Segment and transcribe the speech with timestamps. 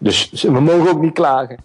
[0.00, 1.58] Dus we mogen ook niet klagen.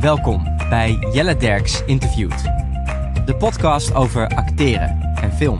[0.00, 2.42] Welkom bij Jelle Derks Interviewt.
[3.24, 5.58] De podcast over acteren en film.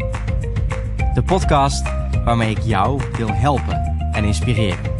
[1.14, 4.96] De podcast waarmee ik jou wil helpen en inspireren.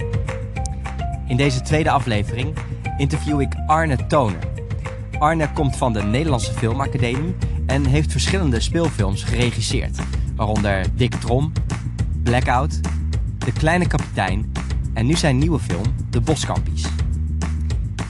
[1.26, 2.56] In deze tweede aflevering
[2.98, 4.40] interview ik Arne Tonen.
[5.18, 7.36] Arne komt van de Nederlandse Filmacademie
[7.66, 9.98] en heeft verschillende speelfilms geregisseerd.
[10.36, 11.52] Waaronder Dick Trom,
[12.22, 12.80] Blackout,
[13.38, 14.52] De Kleine Kapitein
[14.94, 16.86] en nu zijn nieuwe film De Boskampies.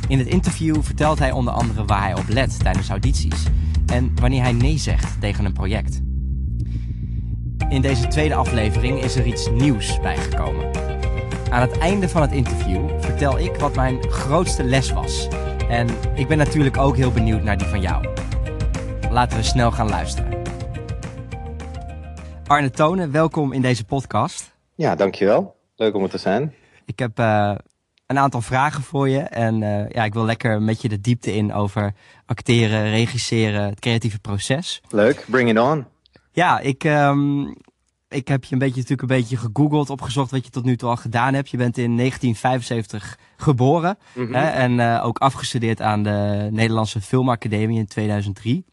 [0.08, 3.44] In het interview vertelt hij onder andere waar hij op let tijdens audities
[3.86, 5.87] en wanneer hij nee zegt tegen een project.
[7.78, 10.70] In deze tweede aflevering is er iets nieuws bijgekomen.
[11.50, 15.28] Aan het einde van het interview vertel ik wat mijn grootste les was.
[15.68, 18.06] En ik ben natuurlijk ook heel benieuwd naar die van jou.
[19.10, 20.42] Laten we snel gaan luisteren.
[22.46, 24.56] Arne Tonen, welkom in deze podcast.
[24.74, 25.56] Ja, dankjewel.
[25.76, 26.54] Leuk om er te zijn.
[26.84, 27.54] Ik heb uh,
[28.06, 29.20] een aantal vragen voor je.
[29.20, 31.94] En uh, ja, ik wil lekker met je de diepte in over
[32.26, 34.82] acteren, regisseren, het creatieve proces.
[34.88, 35.86] Leuk, bring it on.
[36.32, 37.56] Ja, ik, um,
[38.08, 40.88] ik heb je een beetje, natuurlijk een beetje gegoogeld, opgezocht wat je tot nu toe
[40.88, 41.50] al gedaan hebt.
[41.50, 44.34] Je bent in 1975 geboren mm -hmm.
[44.34, 48.64] hè, en uh, ook afgestudeerd aan de Nederlandse Filmacademie in 2003.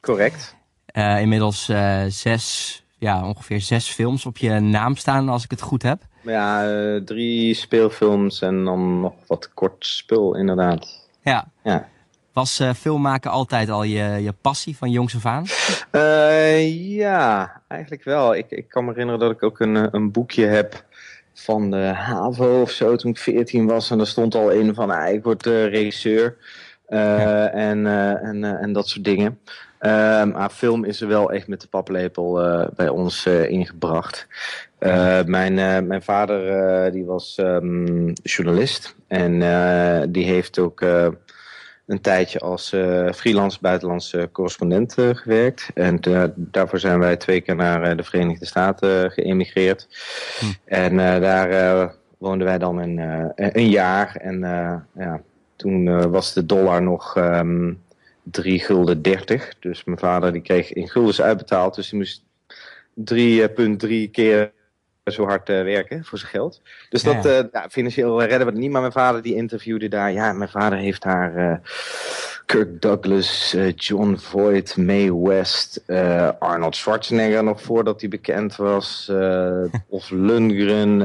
[0.00, 0.56] Correct.
[0.92, 1.64] Uh, inmiddels
[2.08, 6.02] zes, ja, ongeveer zes films op je naam staan, als ik het goed heb.
[6.22, 6.68] Ja,
[7.04, 11.08] drie speelfilms en dan nog wat kort spul, inderdaad.
[11.22, 11.48] Ja.
[11.62, 11.88] ja.
[12.32, 15.44] Was uh, filmmaken altijd al je, je passie van jongs af aan?
[15.92, 18.34] Uh, ja, eigenlijk wel.
[18.34, 20.84] Ik, ik kan me herinneren dat ik ook een, een boekje heb
[21.34, 23.90] van de HAVO of zo toen ik 14 was.
[23.90, 26.36] En daar stond al een van, ah, ik word regisseur
[26.88, 27.48] ja.
[27.48, 27.86] en,
[28.22, 29.38] en, en dat soort dingen.
[29.80, 32.32] Uh, maar film is er wel echt met de paplepel
[32.76, 34.26] bij ons uh, ingebracht.
[35.26, 35.54] mijn,
[35.86, 39.38] mijn vader die was um, journalist en
[40.12, 40.82] die heeft ook
[41.86, 42.68] een tijdje als
[43.14, 45.70] freelance buitenlandse correspondent gewerkt.
[45.74, 46.00] En
[46.36, 49.88] daarvoor zijn wij twee keer naar de Verenigde Staten geëmigreerd.
[50.38, 50.46] Hm.
[50.64, 53.00] En daar woonden wij dan een,
[53.34, 54.16] een jaar.
[54.16, 54.38] En
[54.94, 55.22] ja,
[55.56, 57.16] toen was de dollar nog...
[57.16, 57.80] Um,
[58.22, 59.58] 3 gulden 30.
[59.58, 61.74] Dus mijn vader die kreeg in guldens uitbetaald.
[61.74, 62.24] Dus hij moest
[64.06, 64.52] 3,3 keer
[65.10, 66.62] zo hard uh, werken voor zijn geld.
[66.88, 67.38] Dus dat ja.
[67.38, 68.70] Uh, ja, financieel redden we het niet.
[68.70, 70.12] Maar mijn vader die interviewde daar.
[70.12, 71.56] Ja, mijn vader heeft daar uh,
[72.46, 75.82] Kirk Douglas, John Voight, Mae West,
[76.38, 79.10] Arnold Schwarzenegger nog voordat hij bekend was.
[79.88, 81.00] of Lundgren.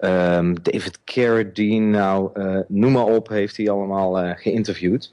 [0.00, 5.12] Um, David Carradine, nou, uh, noem maar op, heeft hij allemaal uh, geïnterviewd.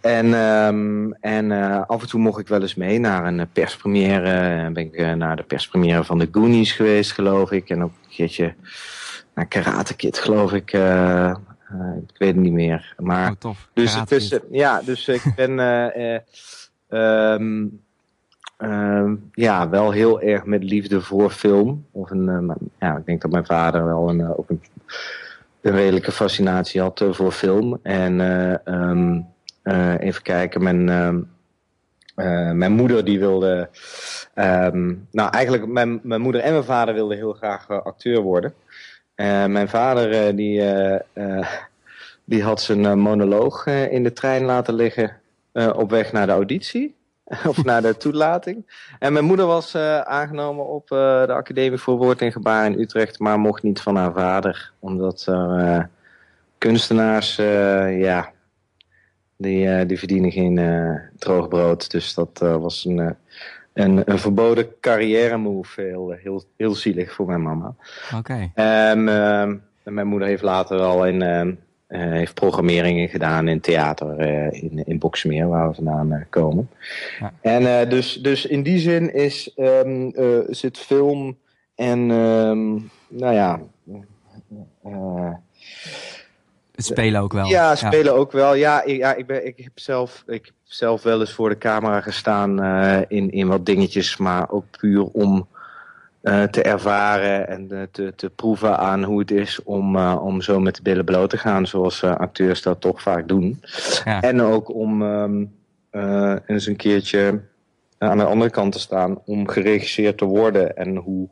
[0.00, 4.70] En, um, en uh, af en toe mocht ik wel eens mee naar een perspremière.
[4.70, 7.70] ben ik naar de perspremière van de Goonies geweest, geloof ik.
[7.70, 8.54] En ook een keertje
[9.34, 10.72] naar Karate Kid, geloof ik.
[12.08, 12.94] Ik weet het niet meer.
[12.98, 13.68] Maar, oh, tof.
[13.72, 15.58] Dus, ja, dus ik ben...
[16.88, 17.80] um,
[18.58, 21.86] uh, ja, wel heel erg met liefde voor film.
[21.90, 24.62] Of een, ja, ik denk dat mijn vader wel een, ook een,
[25.60, 27.78] een, redelijke fascinatie had voor film.
[27.82, 28.20] En
[28.64, 29.26] um,
[29.98, 33.68] even kijken, mijn, ehm, mijn moeder die wilde...
[34.34, 38.54] Um, nou, eigenlijk mijn, mijn moeder en mijn vader wilden heel graag acteur worden.
[39.48, 40.62] Mijn vader die,
[42.24, 45.20] die had zijn monoloog in de trein laten liggen
[45.52, 46.96] op weg naar de auditie.
[47.48, 48.86] of naar de toelating.
[48.98, 53.38] En mijn moeder was aangenomen op de Academie voor Woord en Gebaar in Utrecht, maar
[53.38, 54.72] mocht niet van haar vader.
[54.78, 55.82] Omdat uh,
[56.58, 58.32] kunstenaars, ja,
[59.36, 60.60] die, die verdienen geen
[61.18, 61.90] droog brood.
[61.90, 63.16] Dus dat was een,
[63.78, 65.82] een, een, verboden carrière move.
[65.82, 67.74] Heel, heel, heel zielig voor mijn mama.
[68.14, 68.16] Oké.
[68.16, 68.50] Okay.
[68.54, 69.04] en
[69.94, 71.22] mijn moeder heeft later al in
[71.88, 76.70] uh, heeft programmeringen gedaan in theater uh, in, in Boksmeer, waar we vandaan uh, komen.
[77.20, 77.32] Ja.
[77.40, 80.12] En dus, dus in die zin is, um,
[80.48, 81.38] zit film
[81.74, 83.60] en, um, nou ja...
[86.78, 87.46] het spelen ook wel.
[87.46, 88.18] Ja, spelen ja.
[88.18, 88.54] ook wel.
[88.54, 91.58] Ja, ik, ja ik, ben, ik, heb zelf, ik heb zelf wel eens voor de
[91.58, 92.64] camera gestaan
[93.08, 95.48] in, in wat dingetjes, maar ook puur om
[96.22, 100.60] uh, te ervaren en uh, te, te proeven aan hoe het is om, om zo
[100.60, 103.60] met de billen bloot te gaan, zoals acteurs dat toch vaak doen.
[104.04, 104.20] Ja.
[104.20, 105.52] En ook om um,
[106.46, 107.40] eens een keertje
[107.98, 111.28] aan de andere kant te staan om geregisseerd te worden en hoe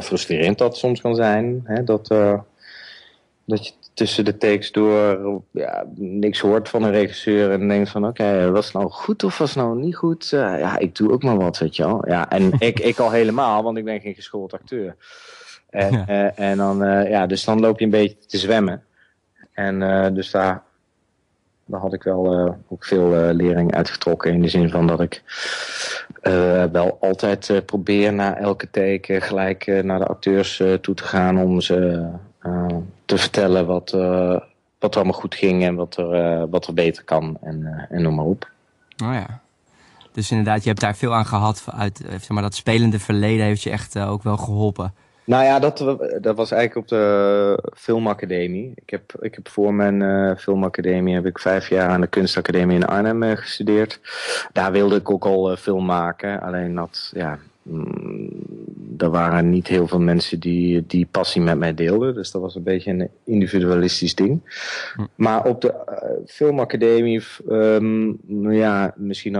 [0.00, 1.60] frustrerend dat soms kan zijn.
[1.64, 1.84] Hè?
[1.84, 2.08] Dat,
[3.44, 8.06] dat je tussen de takes door ja, niks hoort van een regisseur en denkt van
[8.06, 10.28] oké, was het nou goed of was het nou niet goed?
[10.30, 12.08] ja, ik doe ook maar wat, weet je wel.
[12.08, 14.96] Ja, en ik, ik al helemaal, want ik ben geen geschoold acteur.
[15.70, 16.06] En,
[16.36, 18.82] en dan, ja, dus dan loop je een beetje te zwemmen.
[19.52, 19.78] En
[20.14, 20.62] dus daar
[21.64, 24.32] daar had ik wel ook veel lering uitgetrokken.
[24.32, 25.22] In de zin van dat ik
[26.72, 32.08] wel altijd probeer na elke take gelijk naar de acteurs toe te gaan om ze
[33.04, 33.90] te vertellen wat,
[34.78, 38.14] wat er allemaal goed ging en wat er, wat er beter kan en, en noem
[38.14, 38.50] maar op.
[39.04, 39.40] Oh ja.
[40.12, 43.62] Dus inderdaad, je hebt daar veel aan gehad uit zeg maar, dat spelende verleden heeft
[43.62, 44.94] je echt ook wel geholpen.
[45.24, 45.78] Nou ja, dat,
[46.20, 48.72] dat was eigenlijk op de filmacademie.
[48.74, 52.76] Ik heb, ik heb voor mijn uh, filmacademie heb ik vijf jaar aan de kunstacademie
[52.76, 54.00] in Arnhem uh, gestudeerd.
[54.52, 56.40] Daar wilde ik ook al uh, film maken.
[56.40, 57.38] Alleen dat, ja,
[58.98, 62.14] er waren niet heel veel mensen die die passie met mij deelden.
[62.14, 64.40] Dus dat was een beetje een individualistisch ding.
[64.94, 65.04] Hm.
[65.14, 65.74] Maar op de
[66.26, 68.18] filmacademie, um,
[68.52, 69.34] ja, misschien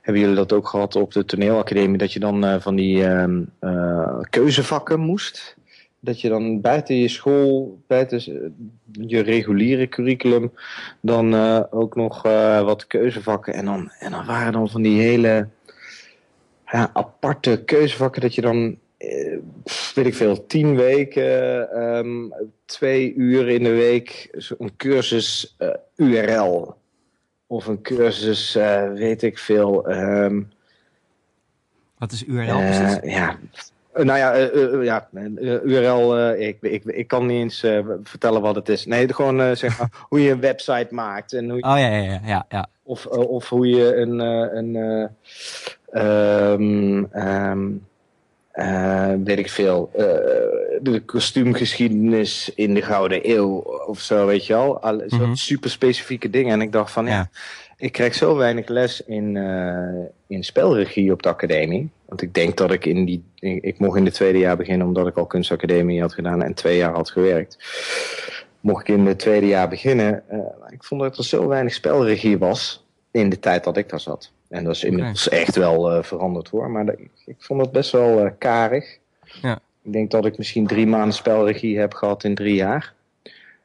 [0.00, 3.04] hebben jullie dat ook gehad op de toneelacademie, dat je dan van die
[3.60, 5.56] uh, keuzevakken moest?
[6.00, 8.52] Dat je dan buiten je school, buiten
[8.92, 10.52] je reguliere curriculum,
[11.00, 11.34] dan
[11.70, 12.22] ook nog
[12.62, 13.54] wat keuzevakken.
[13.54, 15.48] En dan, en dan waren dan van die hele
[16.74, 18.78] ja, aparte keuzevakken dat je dan
[19.94, 22.32] weet ik veel, tien weken, um,
[22.64, 24.28] twee uur in de week,
[24.58, 26.76] een cursus uh, URL
[27.46, 29.90] of een cursus, uh, weet ik veel.
[29.90, 30.52] Um,
[31.98, 33.04] Wat is URL precies?
[33.04, 33.38] Uh, ja,
[33.94, 35.08] nou ja, uh, ja
[35.64, 37.58] URL, ik, ik, ik kan niet eens
[38.02, 38.86] vertellen wat het is.
[38.86, 41.32] Nee, gewoon zeg maar hoe je een website maakt.
[41.32, 42.46] En hoe je, oh ja, ja, ja.
[42.48, 42.66] ja.
[42.82, 45.10] Of, of hoe je een, een
[45.94, 47.86] um, um,
[48.54, 50.02] uh, weet ik veel, uh,
[50.80, 53.56] de kostuumgeschiedenis in de Gouden Eeuw
[53.86, 54.54] of zo, weet je.
[54.54, 55.36] Al, mm -hmm.
[55.36, 56.52] super specifieke dingen.
[56.52, 57.30] En ik dacht van, ja, ja
[57.76, 61.90] ik krijg zo weinig les in, uh, in spelregie op de academie.
[62.06, 64.86] Want ik denk dat ik in die, ik, ik mocht in het tweede jaar beginnen
[64.86, 67.58] omdat ik al kunstacademie had gedaan en twee jaar had gewerkt.
[68.60, 70.22] Mocht ik in het tweede jaar beginnen,
[70.68, 74.32] ik vond dat er zo weinig spelregie was in de tijd dat ik daar zat.
[74.54, 75.40] En dat is inmiddels okay.
[75.40, 76.70] echt wel uh, veranderd hoor.
[76.70, 78.98] Maar ik, ik, vond het best wel uh, karig.
[79.42, 79.58] Ja.
[79.82, 82.94] Ik denk dat ik misschien drie maanden spelregie heb gehad in drie jaar.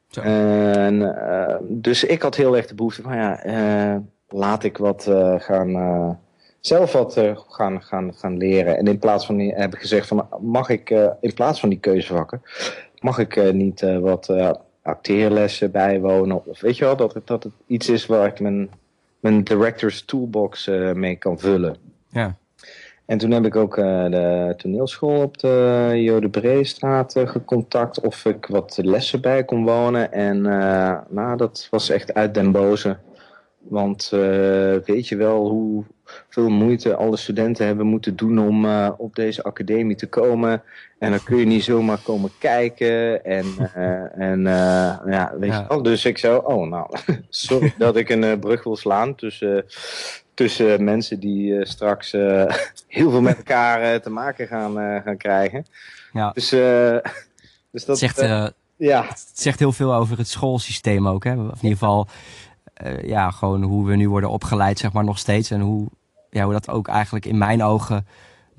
[0.07, 0.21] Zo.
[0.21, 5.03] En, uh, dus ik had heel erg de behoefte van ja, laat ik wat
[5.37, 6.19] gaan,
[6.59, 8.77] zelf wat gaan, gaan, gaan leren.
[8.77, 10.89] En in plaats van die, heb ik gezegd van mag ik
[11.21, 12.41] in plaats van die keuzevakken,
[12.99, 14.33] mag ik niet wat
[14.81, 16.45] acteerlessen bijwonen.
[16.45, 18.69] Of weet je wel, dat het, dat het iets is waar ik mijn
[19.19, 21.75] mijn director's toolbox uh, mee kan vullen.
[22.09, 22.37] Ja.
[23.05, 28.25] En toen heb ik ook uh, de toneelschool op de Jode Breestraat uh, gecontact of
[28.25, 30.11] ik wat lessen bij kon wonen.
[30.11, 30.41] En
[31.09, 32.97] nou, dat was echt uit den boze.
[33.57, 34.09] Want
[34.85, 35.83] weet je wel hoe
[36.29, 40.63] veel moeite alle studenten hebben moeten doen om uh, op deze academie te komen.
[40.99, 43.25] En dan kun je niet zomaar komen kijken.
[43.25, 43.45] En,
[43.75, 45.59] uh, en uh, ja, weet ja.
[45.59, 45.81] je wel.
[45.81, 46.97] Dus ik zo, oh nou,
[47.29, 49.65] sorry dat ik een brug wil slaan tussen,
[50.33, 52.11] tussen mensen die straks
[52.87, 55.65] heel veel met elkaar te maken gaan, gaan krijgen.
[56.13, 56.31] Ja.
[56.31, 56.49] Dus,
[57.71, 58.19] dus dat zegt,
[58.77, 59.05] ja.
[59.07, 61.23] het zegt heel veel over het schoolsysteem ook.
[61.23, 61.31] Hè?
[61.31, 62.07] Of in ieder geval
[62.83, 65.51] uh, ja, gewoon hoe we nu worden opgeleid, zeg maar, nog steeds.
[65.51, 65.87] En hoe,
[66.29, 68.05] ja, hoe dat ook eigenlijk in mijn ogen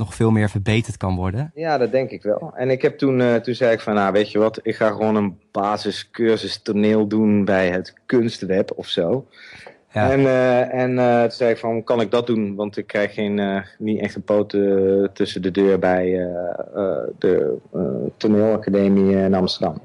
[0.01, 1.51] nog veel meer verbeterd kan worden.
[1.55, 2.53] Ja, dat denk ik wel.
[2.55, 4.91] En ik heb toen, uh, toen zei ik van, nou weet je wat, ik ga
[4.91, 9.27] gewoon een basiscursus toneel doen bij het kunstweb of zo.
[9.93, 10.11] Ja.
[10.11, 12.55] En, uh, en uh, toen zei ik van, kan ik dat doen?
[12.55, 14.51] Want ik krijg geen, niet echt een poot
[15.13, 16.05] tussen de deur bij
[17.19, 17.57] de
[18.17, 19.81] toneelacademie in Amsterdam.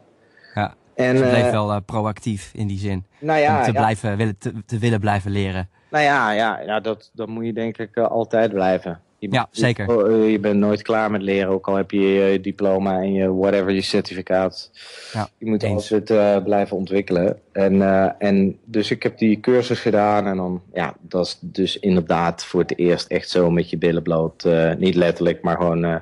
[0.56, 3.06] Ja, en, dus bleef wel proactief in die zin.
[3.20, 3.80] Nou ja, om te, ja.
[3.80, 5.70] Blijven, willen, te, te willen blijven leren.
[5.90, 9.00] Nou ja, ja, ja dat, dat moet je denk ik uh, altijd blijven.
[9.18, 10.12] Je, ja, zeker.
[10.12, 13.36] Je, je, bent nooit klaar met leren, ook al heb je je diploma en je
[13.36, 14.72] whatever, je certificaat.
[15.14, 17.40] Ja, je moet altijd uh, blijven ontwikkelen.
[17.52, 21.80] En, uh, en dus ik heb die cursus gedaan en dan, ja, dat is dus
[21.80, 24.48] inderdaad voor het eerst echt zo met je billen bloot.
[24.78, 26.02] niet letterlijk, maar gewoon,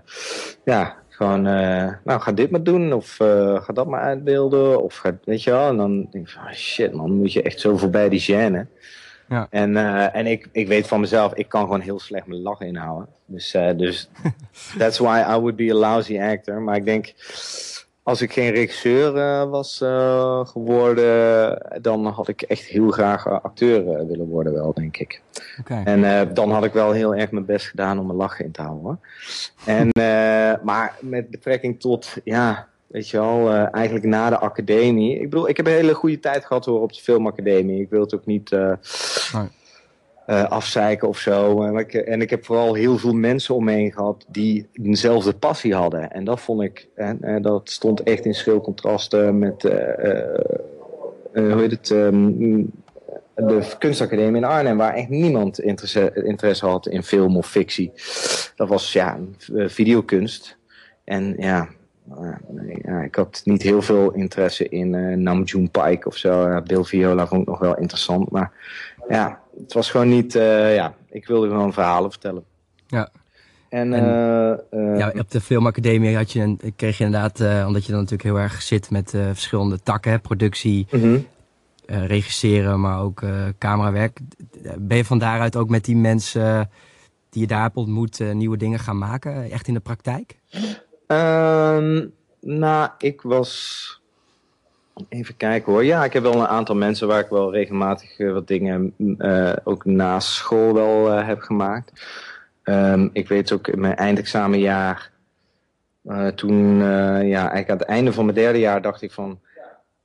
[0.66, 1.42] ja, gewoon,
[2.04, 3.16] nou ga dit maar doen of
[3.60, 5.70] ga dat maar uitbeelden of ga, weet je wel.
[5.70, 8.68] En dan denk ik van, oh shit man, moet je echt zo voorbij die gêne.
[9.34, 9.48] Ja.
[9.50, 12.60] En, uh, en ik, ik weet van mezelf, ik kan gewoon heel slecht mijn lach
[12.60, 13.08] inhouden.
[13.25, 14.10] Dus, uh, dus
[14.78, 16.62] that's why I would be a lousy actor.
[16.62, 17.13] Maar ik denk,
[18.04, 19.78] als ik geen regisseur uh, was
[20.44, 25.22] geworden, dan had ik echt heel graag acteur willen worden wel, denk ik.
[25.60, 25.84] Okay.
[25.84, 28.62] En dan had ik wel heel erg mijn best gedaan om mijn lachen in te
[28.62, 29.00] houden.
[29.66, 29.90] En,
[30.63, 35.20] maar met betrekking tot, ja, weet je wel, eigenlijk na de academie.
[35.20, 37.82] Ik bedoel, ik heb een hele goede tijd gehad hoor op de filmacademie.
[37.82, 38.52] Ik wil het ook niet...
[38.52, 38.74] Uh,
[40.50, 41.64] afzeiken of zo.
[41.64, 45.34] En ik, en ik heb vooral heel veel mensen om me heen gehad die dezelfde
[45.34, 46.12] passie hadden.
[46.12, 51.72] En dat vond ik, en, en dat stond echt in schil contrasten met, hoe heet
[51.72, 52.72] het, um,
[53.36, 57.92] de kunstacademie in Arnhem, waar echt niemand interesse, interesse had in film of fictie.
[58.56, 59.20] Dat was ja,
[59.54, 60.58] videokunst.
[61.04, 61.70] En ja,
[62.84, 66.62] ja, ik had niet heel veel interesse in uh, Namjoon Pike of zo.
[66.62, 68.52] Bill Viola vond ik nog wel interessant, maar
[69.08, 72.44] ja, het was gewoon niet, uh, ja, ik wilde gewoon verhalen vertellen.
[72.88, 73.10] Ja.
[73.70, 74.04] En, en
[74.74, 78.30] uh, ja, op de filmacademie had je een, kreeg je inderdaad, omdat je dan natuurlijk
[78.30, 81.20] heel erg zit met verschillende takken, productie, uh
[81.86, 83.24] regisseren, maar ook
[83.58, 84.20] camerawerk.
[84.78, 86.70] Ben je van daaruit ook met die mensen
[87.30, 90.40] die je daar hebt ontmoet nieuwe dingen gaan maken, echt in de praktijk?
[91.08, 92.08] Ehm,
[92.40, 94.02] nou, ik was
[95.10, 95.84] Even kijken hoor.
[95.84, 99.54] Ja, ik heb wel een aantal mensen waar ik wel regelmatig uh, wat dingen uh,
[99.64, 102.06] ook na school wel uh, heb gemaakt.
[102.64, 105.12] Um, ik weet ook in mijn eindexamenjaar,
[106.36, 109.40] toen ja, eigenlijk aan het einde van mijn derde jaar dacht ik van...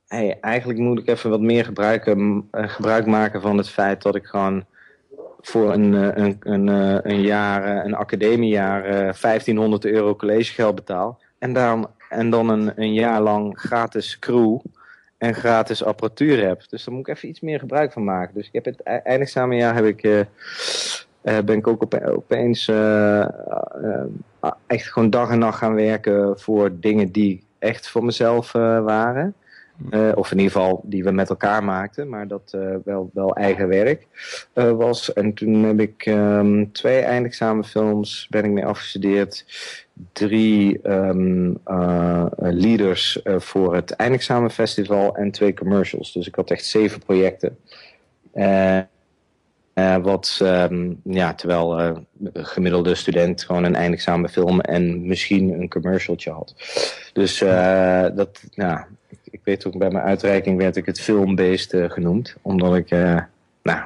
[0.07, 1.65] Hey, eigenlijk moet ik even wat meer
[2.51, 4.65] gebruik maken van het feit dat ik gewoon
[5.41, 6.67] voor een, een, een,
[7.11, 8.81] een jaar, een academiejaar,
[9.21, 11.19] 1500 euro collegegeld betaal.
[11.39, 14.59] En dan, en dan een, een jaar lang gratis crew
[15.17, 16.63] en gratis apparatuur heb.
[16.69, 18.33] Dus daar moet ik even iets meer gebruik van maken.
[18.33, 20.01] Dus ik heb het e-, eindexamenjaar heb ik,
[21.21, 22.71] ben ik ook opeens
[24.67, 29.35] echt gewoon dag en nacht gaan werken voor dingen die echt voor mezelf waren.
[30.15, 34.07] Of in ieder geval die we met elkaar maakten, maar dat wel, wel eigen werk
[34.53, 35.13] was.
[35.13, 39.45] En toen heb ik um, twee eindexamenfilms ben ik mee afgestudeerd
[40.13, 46.13] drie uh, leaders uh, voor het eindexamenfestival en twee commercials.
[46.13, 47.57] Dus ik had echt zeven projecten.
[48.33, 48.81] Uh,
[50.01, 56.55] wat, um, ja, terwijl een gemiddelde student gewoon een eindexamenfilm en misschien een commercialtje had.
[57.13, 57.39] Dus
[58.15, 58.87] dat, ja,
[59.31, 62.35] ik, weet ook bij mijn uitreiking werd ik het filmbeest genoemd.
[62.41, 62.89] Omdat ik,
[63.61, 63.81] nou,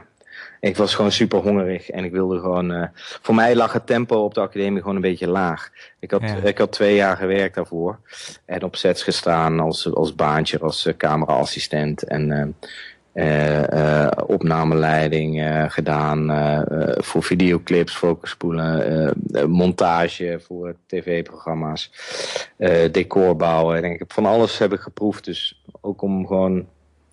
[0.63, 2.71] ik was gewoon super hongerig en ik wilde gewoon...
[2.71, 5.69] Uh, voor mij lag het tempo op de academie gewoon een beetje laag.
[6.00, 8.00] Ik had, ik had twee jaar gewerkt daarvoor.
[8.45, 12.03] En op sets gestaan als, als baantje, als cameraassistent.
[12.03, 12.55] En
[14.25, 15.43] opnameleiding
[15.74, 16.27] gedaan
[16.98, 19.13] voor videoclips, focuspoelen,
[19.48, 21.91] montage voor tv-programma's,
[22.91, 23.84] decor bouwen.
[23.84, 25.25] En ik van alles heb ik geproefd.
[25.25, 26.67] Dus ook om gewoon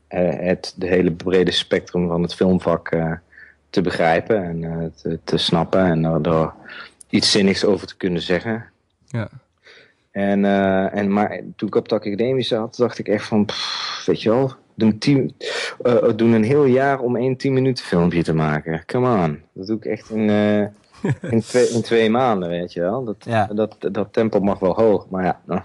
[0.09, 2.91] het de hele brede spectrum van het filmvak
[3.71, 6.53] te begrijpen en uh, te, te, snappen en er,
[7.09, 8.65] iets zinnigs over te kunnen zeggen.
[9.07, 9.29] Ja.
[10.11, 14.03] En, uh, en, maar toen ik op de academie zat, dacht ik echt van, pff,
[14.07, 15.35] weet je wel, doen, tien,
[15.83, 18.83] uh, doen een heel jaar om één tien minuten filmpje te maken.
[18.87, 19.43] Come on.
[19.53, 20.31] Dat doe ik echt in,
[21.31, 23.05] in, twee, in twee maanden, weet je wel.
[23.05, 23.47] Dat, ja.
[23.47, 25.61] dat, dat tempo mag wel hoog, maar ja, nou,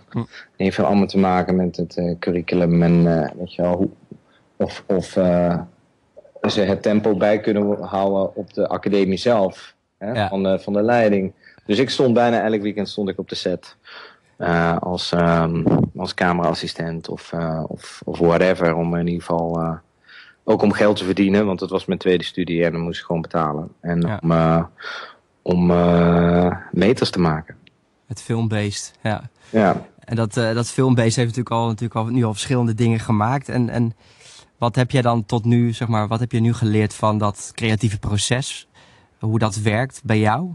[0.57, 0.81] hm.
[0.81, 3.03] allemaal te maken met het curriculum en
[3.37, 3.89] weet je wel, hoe,
[4.55, 5.05] of, of
[6.51, 9.75] ze het tempo bij kunnen houden op de academie zelf.
[9.97, 11.33] Hè, van, de, van de leiding.
[11.65, 13.75] Dus ik stond bijna elk weekend stond ik op de set.
[14.37, 15.65] Uh, als, um,
[15.95, 18.75] als cameraassistent of, uh, of, of whatever.
[18.75, 19.73] Om in ieder geval uh,
[20.43, 21.45] ook om geld te verdienen.
[21.45, 23.69] Want het was mijn tweede studie en dan moest ik gewoon betalen.
[23.81, 24.19] En ja.
[25.41, 25.67] om, om
[26.71, 27.55] meters te maken.
[28.07, 29.29] Het filmbeest, ja.
[29.49, 29.85] ja.
[29.99, 33.49] En dat, dat filmbeest heeft natuurlijk al, natuurlijk al, nu al verschillende dingen gemaakt.
[33.49, 33.95] En, en
[34.57, 37.51] wat heb jij dan tot nu, zeg maar, wat heb je nu geleerd van dat
[37.53, 38.67] creatieve proces?
[39.19, 40.49] Hoe dat werkt bij jou?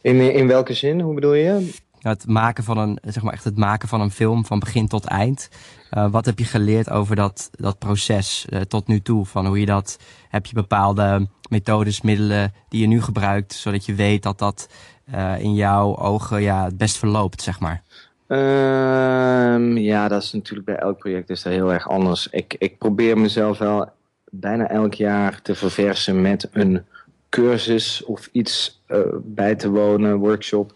[0.00, 1.00] In, in welke zin?
[1.00, 1.72] Hoe bedoel je?
[2.06, 5.04] Het maken van een, zeg maar echt het maken van een film van begin tot
[5.04, 5.48] eind.
[5.92, 9.26] Uh, wat heb je geleerd over dat, dat proces uh, tot nu toe?
[9.26, 9.98] Van hoe je dat,
[10.28, 14.68] heb je bepaalde methodes, middelen die je nu gebruikt, zodat je weet dat dat
[15.14, 17.82] uh, in jouw ogen ja, het best verloopt, zeg maar?
[18.26, 22.28] Um, ja, dat is natuurlijk bij elk project is dat heel erg anders.
[22.30, 23.90] Ik, ik probeer mezelf wel
[24.30, 26.84] bijna elk jaar te verversen met een
[27.28, 28.82] cursus of iets
[29.22, 30.74] bij te wonen, workshop,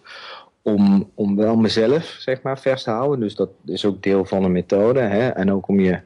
[0.62, 3.20] om, om wel mezelf, zeg maar, vers te houden.
[3.20, 5.00] Dus dat is ook deel van de methode.
[5.00, 5.28] Hè?
[5.28, 6.00] En ook om je,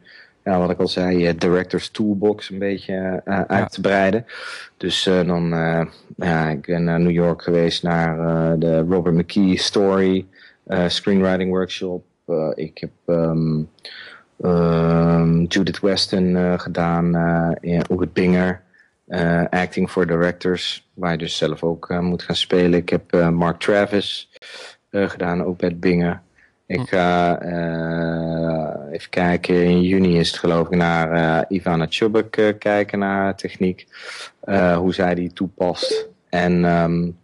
[0.45, 4.27] ja, wat ik al zei, je director's toolbox een beetje uh, uit te breiden.
[4.77, 5.49] Dus uh, dan,
[6.17, 10.27] ja, ik ben naar New York geweest naar de Robert McKee story
[10.87, 12.05] screenwriting workshop.
[12.55, 13.63] ik heb ehm,
[14.41, 17.17] ehm, Judith Weston gedaan,
[17.61, 18.64] in Oegert Binger.
[19.51, 22.79] Acting for Directors, waar je dus zelf ook moet gaan spelen.
[22.79, 24.31] Ik heb Mark Travis
[24.91, 26.23] gedaan, ook bij Binger.
[26.67, 27.43] Ik ga
[28.91, 33.87] even kijken, in juni is het geloof ik naar Ivana Chubuk uh, kijken naar techniek.
[34.77, 36.09] hoe zij die toepast.
[36.29, 37.17] En um,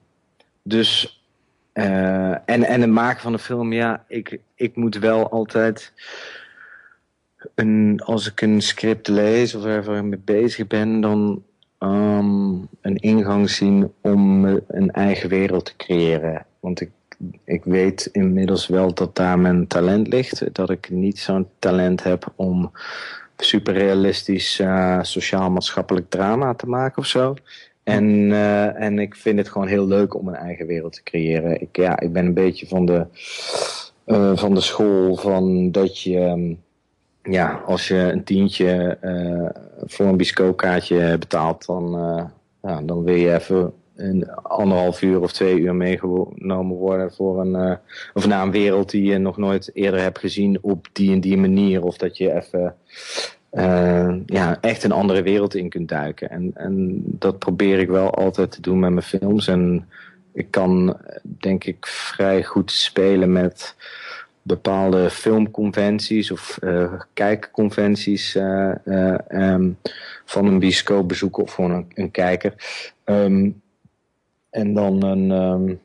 [0.62, 1.22] dus,
[1.72, 5.92] en, en het maken van de film, ja, ik, ik moet wel altijd,
[7.54, 11.42] een, als ik een script lees of er mee bezig ben, dan
[11.82, 16.46] um, een ingang zien om een eigen wereld te creëren.
[16.60, 16.90] Want ik
[17.44, 20.54] ik weet inmiddels wel dat daar mijn talent ligt.
[20.54, 22.70] Dat ik niet zo'n talent heb om
[23.36, 27.34] superrealistisch uh, sociaal-maatschappelijk drama te maken of zo.
[27.82, 31.60] En, uh, en ik vind het gewoon heel leuk om een eigen wereld te creëren.
[31.60, 33.06] Ik, ja, ik ben een beetje van de,
[34.06, 36.58] uh, van de school van dat je, um,
[37.22, 38.98] ja, als je een tientje
[39.84, 41.90] voor een biscokaartje betaalt, dan,
[42.62, 47.54] ja, dan wil je even een anderhalf uur of twee uur meegenomen worden voor een,
[47.54, 47.74] uh,
[48.14, 51.36] of naar een wereld die je nog nooit eerder hebt gezien op die en die
[51.36, 51.82] manier.
[51.82, 52.74] Of dat je even
[54.26, 56.30] ja, echt een andere wereld in kunt duiken.
[56.30, 59.48] En, en dat probeer ik wel altijd te doen met mijn films.
[59.48, 59.88] En
[60.32, 63.74] ik kan denk ik vrij goed spelen met
[64.42, 69.78] bepaalde filmconventies of uh, kijkconventies uh, uh, um,
[70.24, 72.54] van een bioscoopbezoek of gewoon een, een kijker.
[73.04, 73.62] Um,
[74.50, 75.80] en dan een, um,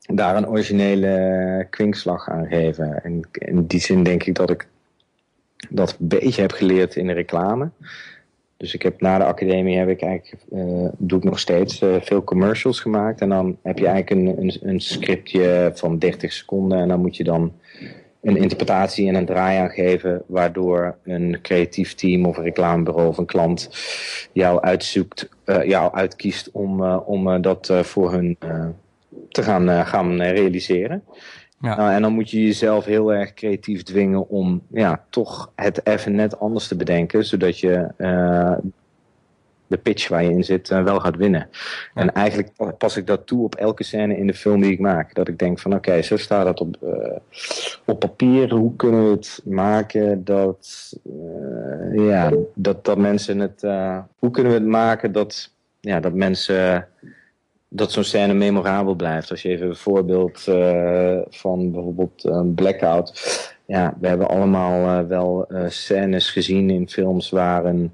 [0.00, 3.02] daar een originele kwinkslag aan geven.
[3.02, 4.68] En in die zin denk ik dat ik
[5.70, 7.70] dat een beetje heb geleerd in de reclame.
[8.56, 11.96] Dus ik heb na de academie heb ik eigenlijk, uh, doe ik nog steeds uh,
[12.00, 13.20] veel commercials gemaakt.
[13.20, 16.78] En dan heb je eigenlijk een, een, een, scriptje van 30 seconden.
[16.78, 17.52] En dan moet je dan
[18.22, 20.22] een interpretatie en een draai aan geven.
[20.26, 23.70] Waardoor een creatief team of een reclamebureau of een klant
[24.32, 28.38] jou uitzoekt, uh, jou uitkiest om, om dat voor hun
[29.28, 31.02] te gaan, gaan realiseren.
[31.60, 31.76] Ja.
[31.76, 36.14] Nou, en dan moet je jezelf heel erg creatief dwingen om ja, toch het even
[36.14, 38.56] net anders te bedenken, zodat je uh,
[39.66, 41.48] de pitch waar je in zit uh, wel gaat winnen.
[41.94, 45.14] En eigenlijk pas ik dat toe op elke scène in de film die ik maak.
[45.14, 47.16] Dat ik denk van oké, okay, zo staat dat op, uh,
[47.84, 48.54] op papier.
[48.54, 50.92] Hoe kunnen we het maken dat,
[51.92, 53.60] ja, dat, dat mensen het...
[54.18, 56.88] hoe kunnen we het maken dat, ja, dat mensen
[57.76, 59.30] dat zo'n scène memorabel blijft.
[59.30, 63.54] Als je even een voorbeeld uh, van bijvoorbeeld een Blackout.
[63.66, 67.92] Ja, we hebben allemaal uh, wel uh, scènes gezien in films waar een,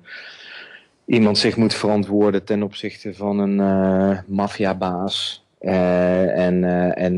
[1.05, 5.47] iemand zich moet verantwoorden ten opzichte van een maffiabaas.
[5.59, 6.64] en
[6.95, 7.16] en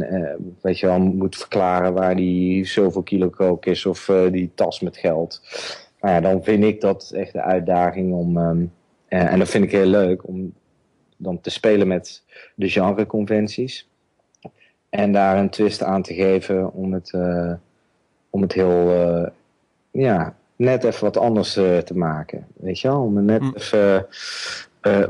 [0.60, 4.96] weet je wel, moet verklaren waar die zoveel kilo kook is of die tas met
[4.96, 5.40] geld.
[6.00, 8.36] Nou ja, dan vind ik dat echt de uitdaging om.
[8.36, 8.72] Um,
[9.08, 10.52] en dat vind ik heel leuk om
[11.16, 12.22] dan te spelen met
[12.54, 13.88] de genreconventies.
[14.88, 17.52] En daar een twist aan te geven om het, uh,
[18.30, 19.26] om het heel, uh,
[19.90, 22.46] ja, net even wat anders uh, te maken.
[22.56, 23.02] Weet je wel?
[23.02, 23.52] Om het net mm.
[23.54, 24.06] even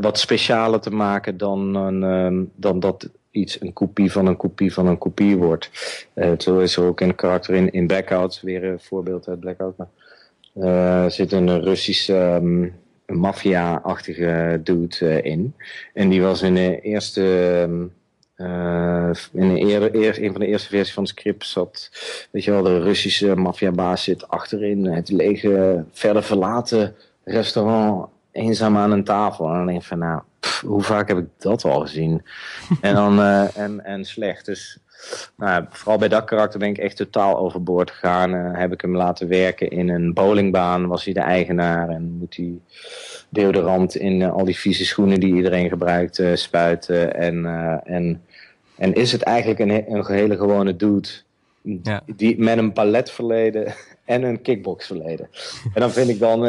[0.00, 4.86] wat specialer te maken dan, um, dan dat iets een kopie van een kopie van
[4.86, 5.70] een kopie wordt.
[6.38, 9.76] zo is er ook een karakter in, in Blackout, weer een voorbeeld uit Blackout.
[9.76, 12.14] Maar, zit een Russische...
[12.14, 15.54] Um, een maffia-achtige dude uh, in.
[15.94, 17.90] En die was in de eerste.
[18.36, 21.90] Uh, in de eer, een van de eerste versies van het script zat,
[22.30, 28.90] weet je wel, de Russische maffiabaas zit achterin het lege, verder verlaten restaurant eenzaam aan
[28.90, 29.48] een tafel.
[29.48, 30.20] En dan denk ik van, nou,
[30.60, 32.22] hoe vaak heb ik dat al gezien?
[32.80, 33.20] en dan,
[33.54, 34.46] en, en slecht.
[34.46, 34.78] Dus
[35.36, 38.34] nou, vooral bij dat karakter ben ik echt totaal overboord gegaan.
[38.34, 41.88] Uh, heb ik hem laten werken in een bowlingbaan, was hij de eigenaar.
[41.88, 42.52] En moet hij
[43.28, 47.14] deodorant in uh, al die vieze schoenen die iedereen gebruikt uh, spuiten.
[47.14, 47.46] En,
[47.84, 48.22] en,
[48.76, 51.08] en is het eigenlijk een, een hele gewone dude
[51.82, 52.02] ja.
[52.16, 55.28] die, met een paletverleden en een kickboxverleden.
[55.74, 56.44] en dan vind ik dan,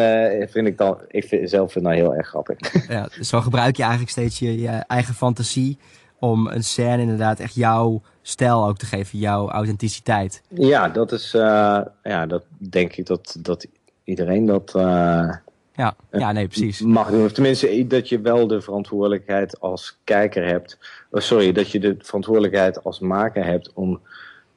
[0.49, 2.57] vind ik dan, ik vind, zelf vind dat heel erg grappig.
[2.87, 5.77] ja, zo gebruik je eigenlijk steeds je, je eigen fantasie
[6.19, 10.41] om een scène inderdaad echt jouw stijl ook te geven, jouw authenticiteit.
[10.49, 13.67] Ja, dat is, uh, ja, dat denk ik dat, dat
[14.03, 15.33] iedereen dat uh,
[15.73, 16.81] ja, ja, nee, precies.
[16.81, 17.25] mag doen.
[17.25, 20.77] Of tenminste, dat je wel de verantwoordelijkheid als kijker hebt.
[21.09, 24.01] Oh, sorry, dat je de verantwoordelijkheid als maker hebt om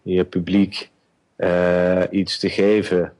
[0.02, 0.90] je publiek
[1.37, 3.12] uh, iets te geven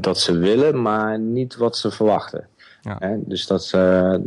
[0.00, 2.48] dat ze willen, maar niet wat ze verwachten.
[2.80, 2.96] Ja.
[2.98, 3.16] Hè?
[3.24, 4.20] Dus dat ze,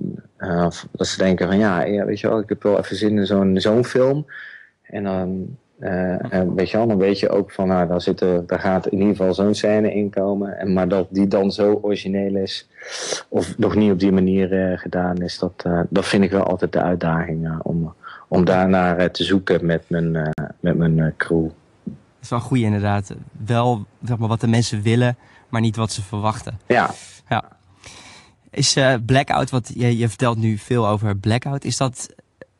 [0.91, 3.25] dat ze denken van ja, ja, weet je wel, ik heb wel even zin in
[3.25, 4.25] zo'n zo'n film.
[4.87, 8.87] En dan, en weet je dan weet je ook van, nou, daar, zitten, daar gaat
[8.87, 10.57] in ieder geval zo'n scène in komen.
[10.57, 12.69] En, maar dat die dan zo origineel is,
[13.29, 16.43] of nog niet op die manier uh, gedaan is, dat, uh, dat vind ik wel
[16.43, 17.93] altijd de uitdaging om,
[18.27, 21.49] om daarnaar te zoeken met mijn, met mijn crew.
[21.83, 23.15] Dat is wel goed inderdaad.
[23.45, 25.17] Wel zeg maar, wat de mensen willen,
[25.49, 26.59] maar niet wat ze verwachten.
[26.67, 26.89] Ja.
[27.29, 27.43] ja.
[28.51, 32.15] Is Blackout, wat je, je vertelt nu veel over Blackout, is dat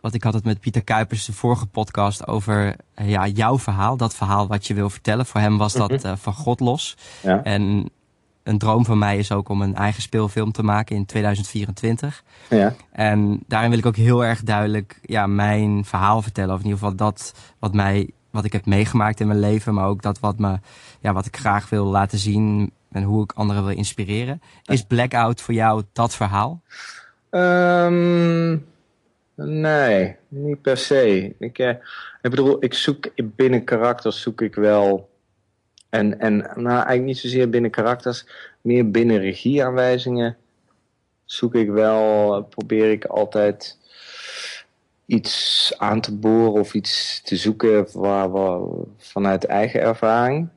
[0.06, 3.98] want ik had het met Pieter Kuipers, de vorige podcast, over eh, ja, jouw verhaal.
[3.98, 5.26] Dat verhaal wat je wil vertellen.
[5.26, 6.06] Voor hem was dat mhm.
[6.06, 6.98] eh, van God los.
[7.22, 7.44] Ja.
[7.44, 7.90] En
[8.44, 12.24] een droom van mij is ook om een eigen speelfilm te maken in 2024.
[12.50, 12.74] Ja.
[12.92, 16.54] En daarin wil ik ook heel erg duidelijk ja, mijn verhaal vertellen.
[16.54, 19.74] Of in ieder geval dat wat, mij, wat ik heb meegemaakt in mijn leven.
[19.74, 20.60] Maar ook dat wat, me,
[21.00, 24.42] ja, wat ik graag wil laten zien en hoe ik anderen wil inspireren.
[24.64, 26.62] Is Blackout voor jou dat verhaal?
[27.30, 28.74] Um...
[29.36, 31.36] Nee, niet per se.
[31.40, 31.70] Ik, eh,
[32.22, 35.10] ik bedoel, ik zoek binnen karakters zoek ik wel.
[35.90, 38.26] En, en nou, eigenlijk niet zozeer binnen karakters,
[38.62, 40.38] meer binnen regieaanwijzingen
[41.26, 43.78] zoek ik wel, probeer ik altijd
[45.06, 48.60] iets aan te boren of iets te zoeken waar,
[48.98, 50.48] vanuit eigen ervaring.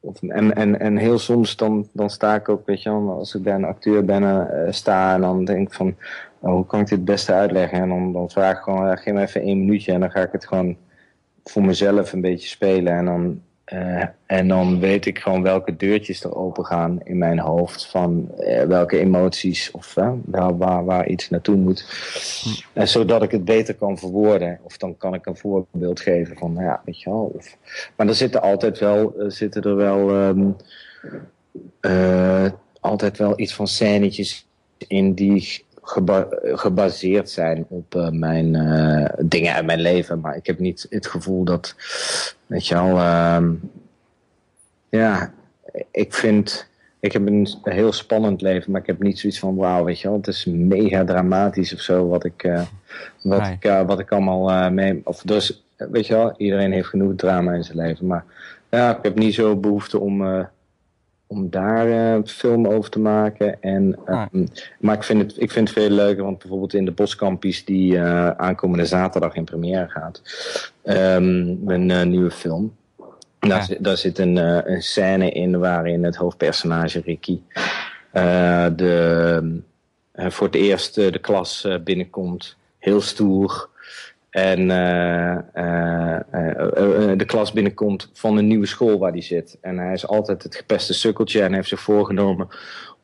[0.00, 3.42] Of, en, en, en heel soms dan, dan sta ik ook, weet je als ik
[3.42, 5.96] bij een acteur ben, uh, sta en dan denk ik van,
[6.40, 7.80] oh, hoe kan ik dit het beste uitleggen?
[7.80, 10.32] En dan, dan vraag ik gewoon, geef me even één minuutje en dan ga ik
[10.32, 10.76] het gewoon
[11.44, 12.92] voor mezelf een beetje spelen.
[12.92, 17.38] En dan, uh, en dan weet ik gewoon welke deurtjes er open gaan in mijn
[17.38, 21.86] hoofd van uh, welke emoties of waar, waar, waar, iets naartoe moet.
[22.72, 24.58] En zodat ik het beter kan verwoorden.
[24.62, 27.32] Of dan kan ik een voorbeeld geven van, nou ja, weet je wel.
[27.36, 27.56] Of,
[27.96, 30.56] maar er zitten altijd wel, zitten er wel um,
[32.80, 34.46] altijd wel iets van scènetjes
[34.86, 35.64] in die
[36.42, 40.20] gebaseerd zijn op uh, mijn uh, dingen uit mijn leven.
[40.20, 41.74] Maar ik heb niet het gevoel dat,
[42.46, 43.48] weet je wel, uh,
[44.88, 45.32] ja,
[45.90, 46.68] ik vind,
[47.00, 50.08] ik heb een heel spannend leven, maar ik heb niet zoiets van, wauw, weet je
[50.08, 52.62] wel, het is mega dramatisch of zo wat ik, uh,
[53.22, 53.56] wat, nee.
[53.60, 57.64] ik wat ik allemaal mee, of dus, weet je wel, iedereen heeft genoeg drama in
[57.64, 58.24] zijn leven, maar
[58.70, 60.46] ja, ik heb niet zo behoefte om
[61.30, 63.62] om daar uh, film over te maken.
[63.62, 64.24] En, uh,
[64.78, 67.92] Maar ik vind, het, ik vind het veel leuker, want bijvoorbeeld in de Boskampies die
[67.92, 70.22] uh, aankomende zaterdag in première gaat,
[70.84, 72.76] um, een nieuwe film.
[73.40, 73.48] Ja.
[73.48, 74.36] Daar, daar, zit een,
[74.72, 77.40] een scène in waarin het hoofdpersonage Ricky
[78.76, 79.60] de,
[80.12, 82.56] voor het eerst de klas binnenkomt.
[82.78, 83.68] Heel stoer.
[84.30, 86.18] En uh, uh,
[87.16, 89.58] de klas binnenkomt van een nieuwe school waar hij zit.
[89.60, 92.48] En hij is altijd het gepeste sukkeltje en heeft zich voorgenomen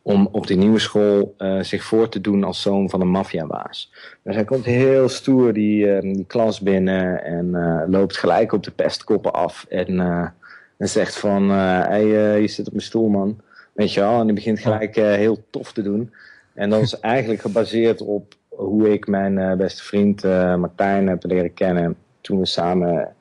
[0.03, 3.93] om op die nieuwe school zich voor te doen als zoon van een maffiabaas.
[4.23, 7.51] Dus hij komt heel stoer die, die klas binnen en
[7.91, 9.67] loopt gelijk op de pestkoppen af.
[9.69, 10.01] En,
[10.77, 12.07] en zegt van, hey,
[12.41, 13.41] je zit op mijn stoel man.
[13.73, 16.13] Weet je wel, en hij begint gelijk heel tof te doen.
[16.55, 21.25] En dat is eigenlijk gebaseerd op hoe ik mijn uh, beste vriend uh, Martijn heb
[21.25, 23.15] leren kennen toen we samen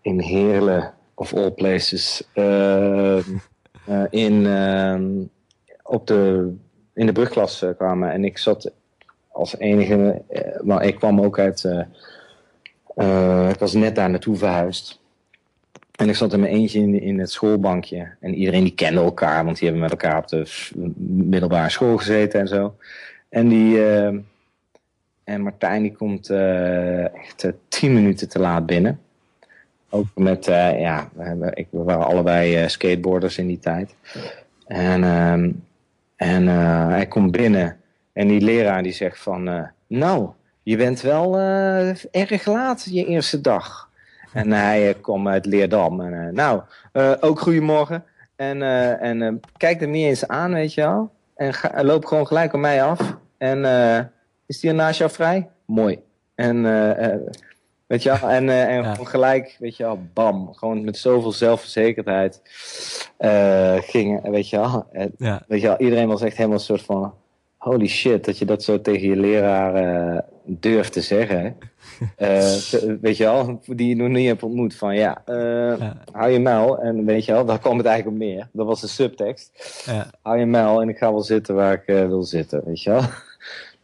[0.00, 3.18] in Heerlen, of all places, uh,
[4.10, 5.10] in, ehm,
[5.82, 6.52] op de,
[6.94, 8.12] in de brugklas kwamen.
[8.12, 8.72] En ik zat
[9.28, 10.22] als enige,
[10.62, 11.64] maar ik kwam ook uit,
[13.50, 15.00] ik was net daar naartoe verhuisd.
[15.96, 18.08] En ik zat in mijn eentje in, in het schoolbankje.
[18.20, 20.46] En iedereen die kende elkaar, want die hebben met elkaar op de
[21.06, 22.76] middelbare school gezeten en zo.
[23.28, 23.78] En die,
[25.24, 29.00] en Martijn die komt uh, echt uh, tien minuten te laat binnen.
[29.90, 33.94] Ook met, uh, ja, we, waren allebei skateboarders in die tijd.
[34.66, 35.50] En, ehm,
[36.16, 36.46] en
[36.88, 37.76] hij komt binnen
[38.12, 40.28] en die leraar die zegt van, nou,
[40.62, 41.38] je bent wel
[42.10, 43.90] erg laat je eerste dag.
[44.32, 46.00] En hij kwam uit Leerdam.
[46.00, 46.62] En, nou,
[47.20, 48.04] ook goedemorgen.
[48.36, 48.62] En,
[49.00, 51.10] en kijk hem niet eens aan, weet je wel.
[51.34, 53.16] En loop gewoon gelijk op mij af.
[53.38, 53.64] En
[54.46, 55.48] is die naast jou vrij?
[55.64, 55.98] Mooi.
[56.34, 57.14] En, uh,
[57.86, 60.54] weet je wel, en, uh, en gelijk, weet je wel, bam.
[60.54, 62.42] Gewoon met zoveel zelfverzekerdheid
[63.18, 64.86] uh, gingen, weet je wel.
[65.16, 65.42] ja.
[65.48, 67.14] Weet je wel, iedereen was echt helemaal een soort van,
[67.56, 71.56] holy shit, dat je dat zo tegen je leraar durft te zeggen.
[73.00, 74.74] weet je wel, die je nog niet hebt ontmoet.
[74.74, 76.78] Van ja, ja, hou je muil.
[76.78, 78.48] En weet je wel, daar kwam het eigenlijk op neer.
[78.52, 79.82] Dat was de subtekst.
[79.86, 80.10] Ja.
[80.22, 83.02] Hou je muil en ik ga wel zitten waar ik wil zitten, weet je wel.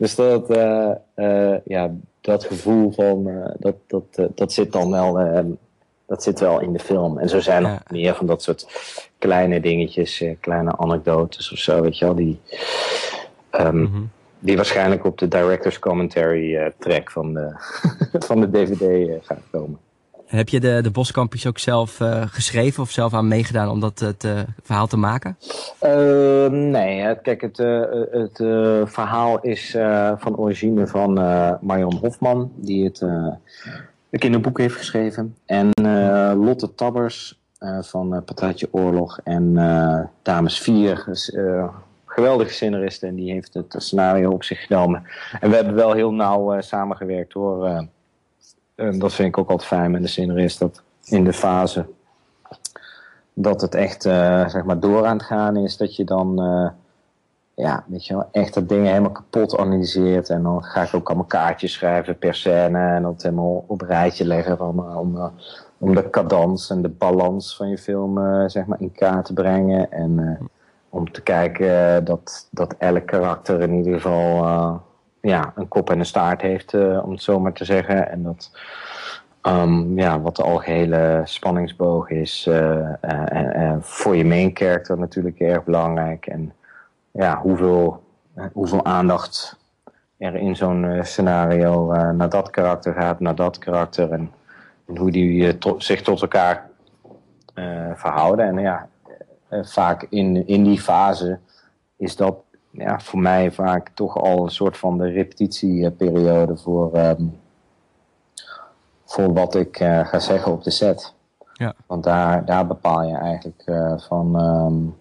[0.00, 5.12] Dus dat, uh, uh, ja, dat gevoel van, uh, dat, dat, dat zit dan wel,
[6.06, 7.18] dat zit wel in de film.
[7.18, 7.82] En zo zijn er ja.
[7.88, 8.66] meer van dat soort
[9.18, 12.40] kleine dingetjes, kleine anekdotes of zo, weet je wel, die,
[13.52, 14.10] um, mm -hmm.
[14.38, 17.52] die waarschijnlijk op de director's commentary track van de,
[18.28, 19.78] van de DVD gaan komen.
[20.30, 24.02] Heb je de, de Boskampjes ook zelf uh, geschreven of zelf aan meegedaan om dat
[24.24, 25.36] uh, verhaal te maken?
[25.82, 27.56] Uh, nee, kijk, het,
[28.10, 28.36] het
[28.90, 29.76] verhaal is
[30.16, 31.12] van origine van
[31.60, 33.04] Marion Hofman, die het
[34.10, 35.36] kinderboek heeft geschreven.
[35.46, 35.70] En
[36.44, 37.40] Lotte Tabbers
[37.80, 39.54] van Patraatje Oorlog en
[40.22, 41.36] Dames 4, dus,
[42.06, 45.02] geweldige scenariste, en die heeft het scenario op zich genomen.
[45.40, 47.88] En we hebben wel heel nauw samengewerkt hoor
[48.80, 51.86] en dat vind ik ook altijd fijn met de scenarist, dat in de fase
[53.32, 56.70] dat het echt uh, zeg maar door aan het gaan is, dat je dan uh,
[57.54, 60.28] ja, weet je wel, echt dat dingen helemaal kapot analyseert.
[60.28, 64.24] En dan ga ik ook allemaal kaartjes schrijven per scène en dat helemaal op rijtje
[64.24, 65.32] leggen van, uh, om,
[65.78, 69.92] om de cadans en de balans van je film zeg maar in kaart te brengen.
[69.92, 70.38] En
[70.88, 74.82] om te kijken dat, dat elk karakter in ieder geval
[75.20, 78.11] ja, een kop en een staart heeft, uh, om het zo maar te zeggen.
[78.11, 78.50] En dat
[79.42, 82.88] um, ja, wat de algehele spanningsboog is uh,
[83.80, 86.26] voor je main character natuurlijk erg belangrijk.
[86.26, 86.52] En
[87.11, 88.02] ja, hoeveel,
[88.52, 89.59] hoeveel aandacht
[90.18, 94.12] er in zo'n scenario naar dat karakter gaat, naar dat karakter.
[94.12, 94.30] En,
[94.87, 96.68] en hoe die zich tot elkaar
[97.94, 98.46] verhouden.
[98.46, 98.88] En ja,
[99.50, 101.38] vaak in, in die fase
[101.96, 102.37] is dat
[102.70, 107.38] ja, voor mij vaak toch al een soort van de repetitieperiode voor, um,
[109.04, 111.14] voor wat ik uh, ga zeggen op de set.
[111.52, 111.74] Ja.
[111.87, 114.40] Want daar, daar bepaal je eigenlijk uh, van.
[114.40, 114.94] Um,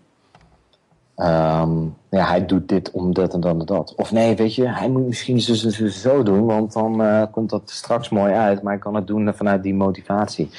[1.25, 3.95] um, ja, hij doet dit om dat en dan dat.
[3.95, 7.49] Of nee, weet je, hij moet misschien zo, zo, zo doen, want dan uh, komt
[7.49, 8.61] dat straks mooi uit.
[8.61, 10.49] Maar hij kan het doen vanuit die motivatie.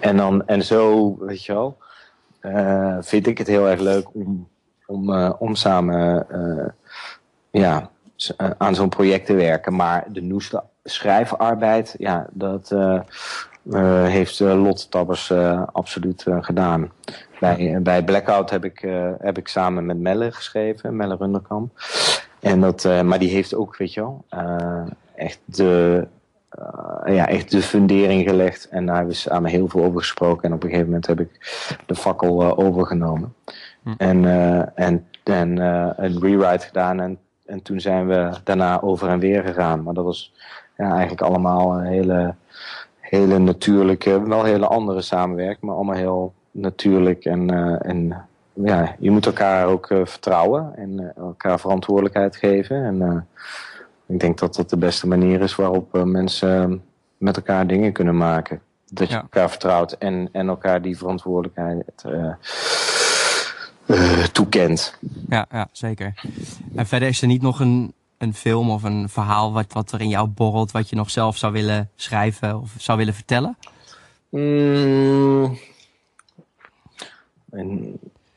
[0.00, 1.76] En, dan, en zo, weet je wel,
[3.00, 4.48] vind ik het heel erg leuk om
[4.90, 6.66] om, uh, om samen uh,
[7.50, 7.90] ja,
[8.40, 9.76] uh, aan zo'n project te werken.
[9.76, 12.74] Maar de noeste schrijfarbeid, ja, dat
[14.04, 15.32] heeft Lotte Tabbers
[15.72, 16.90] absoluut gedaan.
[17.40, 18.86] Bij, bij Blackout heb ik,
[19.18, 21.72] heb ik samen met Melle geschreven, Melle Runderkamp.
[22.40, 24.24] En dat, maar die heeft ook, weet je wel,
[25.14, 26.06] echt de,
[27.04, 28.68] ja, echt de fundering gelegd.
[28.68, 30.42] En daar hebben ze aan me heel veel over gesproken.
[30.48, 31.30] En op een gegeven moment heb ik
[31.86, 33.34] de fakkel overgenomen.
[33.82, 33.90] Hm.
[33.96, 35.58] En, uh, en, en
[36.04, 37.00] een rewrite gedaan.
[37.00, 39.82] En, en toen zijn we daarna over en weer gegaan.
[39.82, 40.32] Maar dat was
[40.76, 42.34] ja, eigenlijk allemaal een hele,
[43.00, 45.60] hele natuurlijke, wel hele andere samenwerking.
[45.60, 47.24] Maar allemaal heel natuurlijk.
[47.24, 47.50] En,
[47.82, 50.72] en ja, je moet elkaar ook vertrouwen.
[50.76, 52.84] En elkaar verantwoordelijkheid geven.
[52.84, 53.26] En
[54.06, 56.82] ik denk dat dat de beste manier is waarop mensen
[57.16, 58.60] met elkaar dingen kunnen maken.
[58.92, 61.84] Dat je elkaar vertrouwt en, en elkaar die verantwoordelijkheid
[63.90, 64.98] uh, uh, toekent.
[65.28, 66.14] Ja, ja, zeker.
[66.74, 70.00] En verder is er niet nog een, een film of een verhaal wat, wat er
[70.00, 73.56] in jou borrelt, wat je nog zelf zou willen schrijven of zou willen vertellen?
[74.28, 75.58] Mm,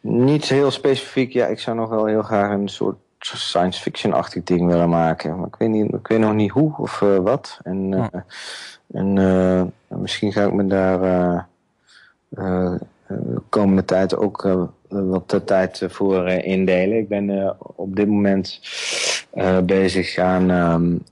[0.01, 1.33] niet heel specifiek.
[1.33, 5.37] Ja, ik zou nog wel heel graag een soort science fiction-achtig ding willen maken.
[5.37, 7.59] Maar ik weet, niet, ik weet nog niet hoe of uh, wat.
[7.63, 8.25] En, uh, ja.
[8.91, 9.63] en uh,
[9.99, 11.47] misschien ga ik me daar
[13.07, 16.97] de komende tijd ook wat de tijd voor indelen.
[16.97, 18.59] Ik ben op dit moment
[19.63, 21.03] bezig aan um,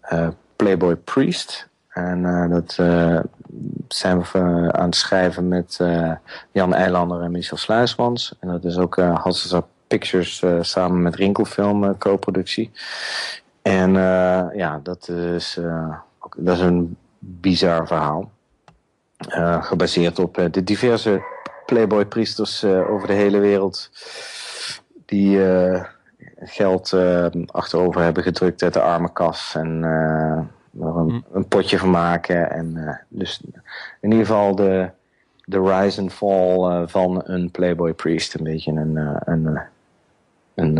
[0.55, 1.69] Playboy Priest.
[1.89, 2.73] En dat
[3.87, 5.79] zijn we aan het schrijven met
[6.51, 8.35] Jan Eilander en Michel Sluismans.
[8.39, 9.25] En dat is ook uh,
[9.87, 12.71] Pictures samen met Rinkelfilm co-productie.
[13.61, 13.93] En
[14.53, 15.59] ja, dat is,
[16.37, 18.31] dat is een bizar verhaal.
[19.61, 21.21] gebaseerd op de diverse
[21.73, 23.89] Playboy-priesters over de hele wereld.
[25.05, 25.39] Die
[26.39, 26.95] geld
[27.45, 29.55] achterover hebben gedrukt uit de arme kas.
[29.55, 30.47] En er
[30.79, 31.35] een, hm.
[31.37, 32.51] een, potje van maken.
[32.51, 33.41] En dus
[33.99, 34.89] in ieder geval de
[35.45, 38.33] de rise and fall van een Playboy Priest.
[38.33, 39.59] Een beetje een, een,
[40.55, 40.73] een,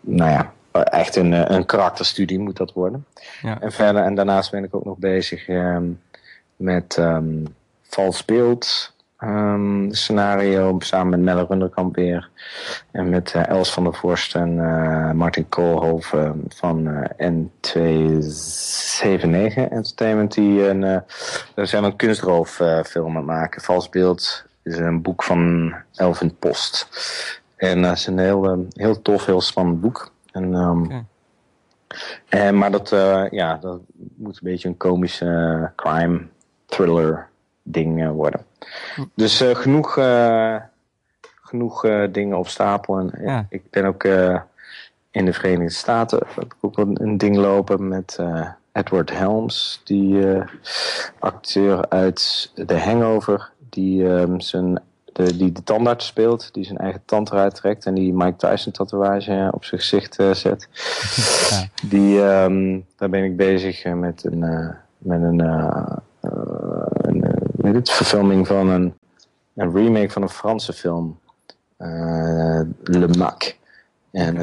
[0.00, 3.06] nou ja, echt een, eh, een karakterstudie moet dat worden.
[3.42, 3.60] Ja.
[3.60, 6.00] En verder, en daarnaast ben ik ook nog bezig um,
[6.56, 7.46] met um,
[7.82, 8.94] vals beeld.
[9.24, 12.28] Um, scenario samen met Nelle Runderkamp weer.
[12.90, 17.40] En met uh, Els van der Vorst en uh, Martin Koolhoven van uh, N279
[19.54, 20.34] Entertainment.
[20.34, 20.98] Die een, uh,
[21.54, 23.62] zijn een kunstrooffilm aan het maken.
[23.62, 26.88] Vals beeld is een boek van Elvin Post.
[27.56, 30.12] En dat is een heel, ehm, heel tof, heel spannend boek.
[30.32, 31.06] En, um,
[32.28, 32.88] en, maar dat,
[33.30, 33.80] ja, dat
[34.16, 36.26] moet een beetje een komische crime
[36.66, 37.29] thriller
[37.70, 38.44] ding uh, worden.
[38.94, 39.04] Hm.
[39.14, 39.98] Dus genoeg,
[41.42, 42.98] genoeg dingen op stapel.
[42.98, 43.46] En ja.
[43.48, 44.04] ik ben ook
[45.10, 48.18] in de Verenigde Staten heb ik ook een, een ding lopen met
[48.72, 50.24] Edward Helms, die
[51.18, 54.80] acteur uit The Hangover, die um, zijn
[55.12, 58.72] de, die de tandarts speelt, die zijn eigen tand eruit trekt en die Mike Tyson
[58.72, 60.68] tatoeage op zijn gezicht zet.
[61.50, 61.68] Ja.
[61.88, 65.40] Die, um, daar ben ik bezig met een, met een,
[67.60, 68.94] een het, verfilming van een,
[69.54, 71.18] een remake van een Franse film.
[72.82, 73.54] Le Mac.
[74.10, 74.36] En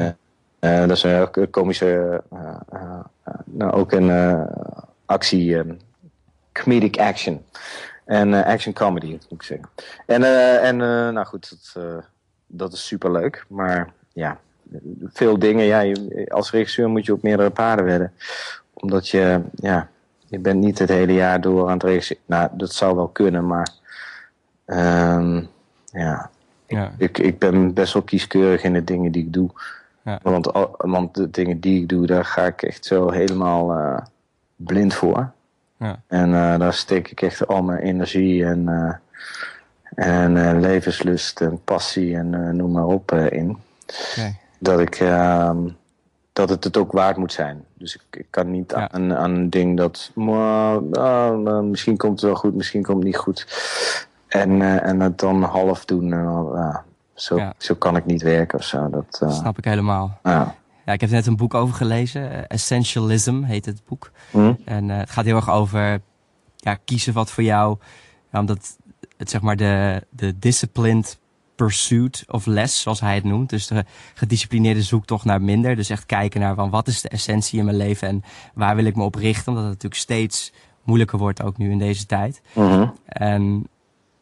[0.60, 3.00] uh, dat is een komische, uh,
[3.44, 4.46] nou ook een
[5.04, 5.78] actie, um,
[6.52, 7.44] comedic action.
[8.04, 9.68] En action comedy, moet ik zeggen.
[10.06, 10.22] En,
[10.62, 10.76] en
[11.12, 12.04] nou goed, dat,
[12.46, 13.44] dat is super leuk.
[13.48, 14.38] Maar ja,
[15.04, 18.12] veel dingen, ja, je, als regisseur moet je op meerdere paarden wedden.
[18.74, 19.88] Omdat je, ja,
[20.28, 22.22] je bent niet het hele jaar door aan het regisseren.
[22.26, 23.68] Nou, dat zou wel kunnen, maar
[24.66, 25.48] um,
[25.84, 26.30] ja,
[26.66, 26.92] ja.
[26.98, 29.50] Ik, ik ben best wel kieskeurig in de dingen die ik doe.
[30.02, 30.18] Ja.
[30.22, 33.98] Want, want de dingen die ik doe, daar ga ik echt zo helemaal uh,
[34.56, 35.30] blind voor.
[35.76, 36.00] Ja.
[36.06, 38.94] En uh, daar steek ik echt al mijn energie en, uh,
[39.94, 43.58] en levenslust en passie en noem maar op in.
[44.12, 44.38] Okay.
[44.58, 45.68] Dat, ik, ehm,
[46.38, 47.64] dat het het ook waard moet zijn.
[47.74, 48.90] Dus ik, ik kan niet ja.
[48.90, 50.10] aan, aan een ding dat
[51.62, 53.46] misschien komt het wel goed, misschien komt het niet goed.
[54.28, 56.14] En, en het dan half doen.
[57.14, 58.90] Zo, zo kan ik niet werken of zo.
[58.90, 59.30] Dat uh...
[59.30, 60.18] snap ik helemaal.
[60.22, 60.54] Ja.
[60.84, 62.30] Ja, ik heb net een boek over gelezen.
[62.30, 64.10] Eh, Essentialism heet het boek.
[64.30, 64.52] Hm?
[64.64, 66.00] En het gaat heel erg over
[66.56, 67.78] ja, kiezen wat voor jou.
[68.32, 68.76] Omdat
[69.16, 71.18] het zeg maar de, de disciplined
[71.58, 73.50] pursuit of less, zoals hij het noemt.
[73.50, 75.76] Dus de gedisciplineerde zoektocht naar minder.
[75.76, 78.22] Dus echt kijken naar van wat is de essentie in mijn leven en
[78.54, 79.46] waar wil ik me op richten.
[79.46, 82.42] Omdat het natuurlijk steeds moeilijker wordt, ook nu in deze tijd.
[82.54, 83.68] Mm En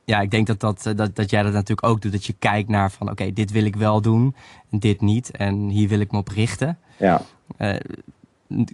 [0.05, 2.13] ja, ik denk dat, dat, dat, dat jij dat natuurlijk ook doet.
[2.13, 4.35] Dat je kijkt naar van oké, dit wil ik wel doen
[4.71, 5.31] en dit niet.
[5.31, 6.79] En hier wil ik me op richten.
[6.97, 7.23] Ja.
[7.59, 7.75] Uh,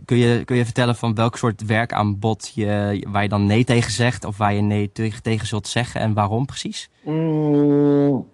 [0.04, 3.92] kun, je, kun je vertellen van welk soort werkaanbod je, waar je dan nee tegen
[3.92, 4.24] zegt?
[4.24, 6.90] Of waar je nee tegen, tegen zult zeggen en waarom precies?
[7.04, 8.26] Mm,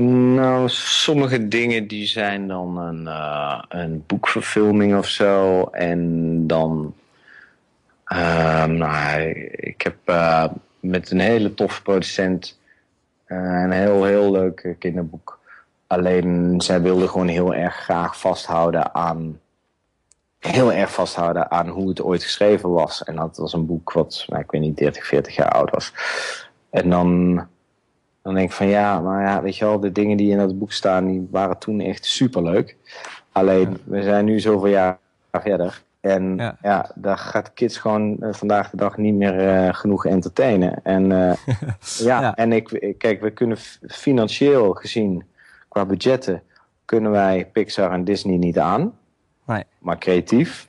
[0.00, 5.62] nou, sommige dingen die zijn dan een, uh, een boekverfilming of zo.
[5.62, 6.94] En dan...
[8.12, 9.96] Uh, nou, ik heb
[10.80, 12.58] met een hele toffe producent.
[13.26, 15.38] Uh, een heel, heel leuk kinderboek.
[15.86, 19.40] Alleen zij wilde gewoon heel erg graag vasthouden aan.
[20.38, 23.04] Heel erg vasthouden aan hoe het ooit geschreven was.
[23.04, 25.92] En dat was een boek wat, nou, ik weet niet, 30, 40 jaar oud was.
[26.70, 27.34] En dan,
[28.24, 30.58] dan denk ik van ja, maar ja, weet je wel, de dingen die in dat
[30.58, 32.76] boek staan, die waren toen echt superleuk.
[33.32, 34.98] Alleen, we zijn nu zoveel jaar
[35.32, 35.82] verder.
[36.00, 40.06] En ja, ja daar gaat kids gewoon uh, vandaag de dag niet meer uh, genoeg
[40.06, 40.80] entertainen.
[40.82, 41.32] En uh,
[42.08, 43.56] ja, ja, en ik, kijk, we kunnen
[43.86, 45.24] financieel gezien,
[45.68, 46.42] qua budgetten,
[46.84, 48.98] kunnen wij Pixar en Disney niet aan.
[49.46, 49.64] Nee.
[49.78, 50.68] Maar creatief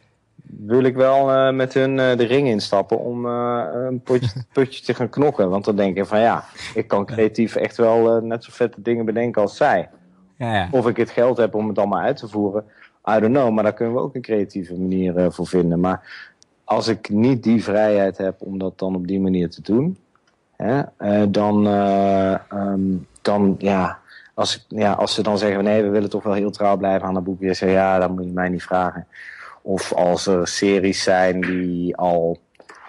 [0.59, 5.49] wil ik wel met hun de ring instappen om een putje, putje, te gaan knokken.
[5.49, 9.05] Want dan denk ik van ja, ik kan creatief echt wel net zo vette dingen
[9.05, 9.89] bedenken als zij.
[10.37, 12.63] Ja, of ik het geld heb om het allemaal uit te voeren.
[13.09, 15.79] I don't know, maar daar kunnen we ook een creatieve manier voor vinden.
[15.79, 16.31] Maar
[16.65, 19.97] als ik niet die vrijheid heb om dat dan op die manier te doen,
[20.55, 20.81] hè,
[21.31, 21.65] dan,
[22.53, 23.99] um, dan ja,
[24.33, 27.15] als, ja, als ze dan zeggen: nee, we willen toch wel heel trouw blijven aan
[27.15, 29.07] het boek, zeg ja, dan moet je mij niet vragen.
[29.65, 32.38] Of als er series zijn die al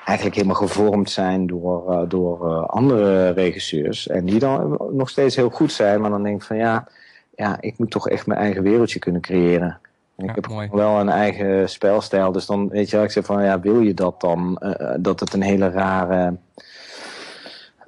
[0.05, 4.09] eigenlijk helemaal gevormd zijn door, door andere regisseurs.
[4.09, 6.89] En die dan nog steeds heel goed zijn, maar dan denk ik van ja,
[7.35, 9.81] ja, ik moet toch echt mijn eigen wereldje kunnen creëren
[10.17, 10.69] ik heb mooi.
[10.73, 12.33] wel een eigen spelstijl.
[12.33, 14.63] Dus dan weet je wel, ik zeg van ja, wil je dat dan?
[14.63, 16.37] Uh, dat het een hele rare.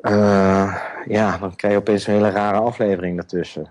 [0.03, 3.67] Uh, ja, dan krijg je opeens een hele rare aflevering ertussen.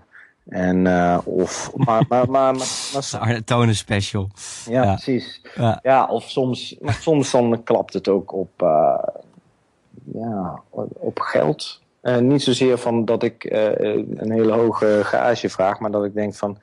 [0.48, 1.72] En uh, of.
[1.74, 4.28] Maar, maar, maar, maar, Tonen special.
[4.66, 4.92] Ja, ja.
[4.92, 5.42] precies.
[5.54, 5.78] Ja.
[5.82, 6.06] ja.
[6.06, 6.76] of soms.
[6.80, 8.50] Maar soms dan klapt het ook op.
[10.12, 10.62] ja,
[10.98, 11.80] op geld.
[12.20, 16.58] niet zozeer van dat ik een hele hoge gage vraag, maar dat ik denk van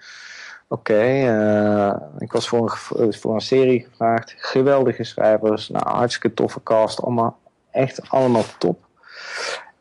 [0.67, 4.34] Oké, okay, uh, ik was voor een, voor een serie gevraagd.
[4.38, 7.38] Geweldige schrijvers, nou, hartstikke toffe cast, allemaal
[7.71, 8.86] echt allemaal top.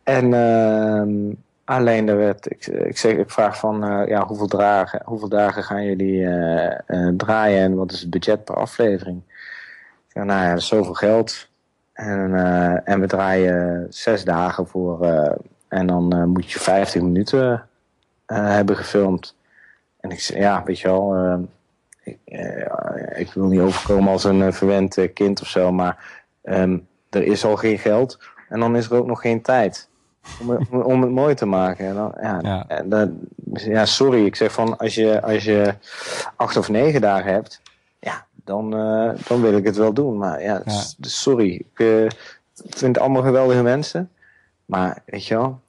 [0.03, 2.09] En uh, alleen
[2.45, 7.09] ik, ik, zeg, ik vraag van, uh, ja, hoeveel, dagen, hoeveel dagen gaan jullie uh,
[7.17, 9.23] draaien en wat is het budget per aflevering?
[10.09, 11.49] Ja, nou ja, zoveel geld.
[11.93, 12.35] En,
[12.85, 15.07] en we draaien zes dagen voor,
[15.69, 17.67] en dan moet je 50 minuten
[18.27, 19.37] hebben gefilmd.
[20.01, 21.39] En ik zei, ja, weet je wel,
[22.03, 22.19] ik,
[23.17, 27.57] ik, wil niet overkomen als een verwend kind of zo, maar um, er is al
[27.57, 28.19] geen geld
[28.49, 29.89] en dan is er ook nog geen tijd
[30.41, 31.87] om, om, het mooi te maken.
[31.87, 32.65] En dan, ja, ja.
[32.69, 33.19] En dan,
[33.55, 35.75] ja, sorry, ik zeg van als je, als je
[36.37, 37.61] acht of negen dagen hebt,
[37.99, 38.71] ja, dan,
[39.27, 40.19] dan wil ik het wel doen.
[40.19, 40.63] Maar ja,
[41.01, 41.55] sorry.
[41.55, 42.11] Ik
[42.55, 44.11] vind het allemaal geweldige mensen.
[44.65, 45.61] Maar weet je wel,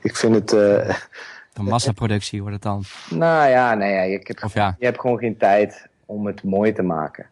[0.00, 0.52] ik vind het...
[0.52, 2.82] Een massaproductie wordt het dan?
[3.10, 4.76] Nou ja, nee, ja, je, hebt, ja.
[4.78, 7.26] je hebt gewoon geen tijd om het mooi te maken.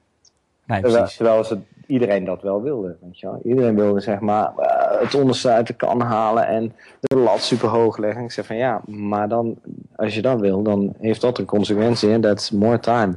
[0.64, 2.96] Nee, terwijl, terwijl ze, iedereen dat wel wilde.
[3.00, 3.40] Weet je wel.
[3.44, 7.68] Iedereen wilde zeg maar uh, het onderste uit de kan halen en de lat super
[7.68, 8.24] hoog leggen.
[8.24, 9.58] Ik zeg van ja, maar dan,
[9.96, 13.16] als je dat wil, dan heeft dat een consequentie en that's more time.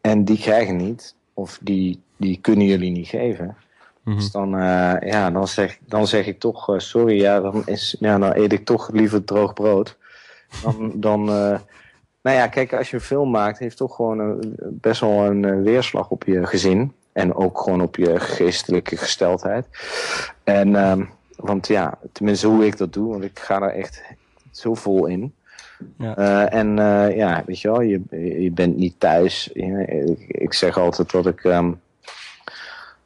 [0.00, 3.56] En die krijgen niet, of die, die kunnen jullie niet geven.
[4.02, 4.16] Mhm.
[4.16, 7.96] Dus dan, uh, ja, dan, zeg, dan zeg ik toch, uh, sorry, ja, dan, is,
[8.00, 9.96] ja, dan eet ik toch liever droog brood.
[10.62, 11.24] Dan, dan
[12.26, 15.62] nou ja, kijk, als je een film maakt, heeft toch gewoon een, best wel een
[15.62, 16.92] weerslag op je gezin.
[17.16, 19.66] En ook gewoon op je geestelijke gesteldheid.
[20.44, 24.02] En, um, want ja, tenminste hoe ik dat doe, want ik ga er echt
[24.50, 25.34] zo vol in.
[25.98, 26.18] Ja.
[26.18, 28.02] Uh, en uh, ja, weet je wel, je,
[28.42, 29.48] je bent niet thuis.
[29.52, 31.80] Ik, ik zeg altijd dat ik, um,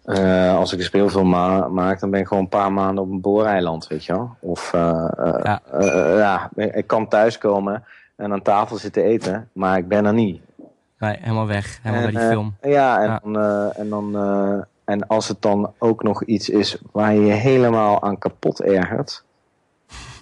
[0.04, 3.10] uh, als ik een speelfilm ma maak, dan ben ik gewoon een paar maanden op
[3.10, 4.36] een booreiland, weet je wel.
[4.40, 5.60] Of ja.
[6.16, 7.84] ja, ik kan thuiskomen
[8.16, 10.40] en aan tafel zitten eten, maar ik ben er niet.
[11.00, 11.78] Nee, helemaal weg.
[11.82, 12.56] Helemaal bij die eh, film.
[12.62, 16.78] Ja, en, Dan, uh, en, dan, uh, en als het dan ook nog iets is
[16.92, 19.24] waar je je helemaal aan kapot ergert.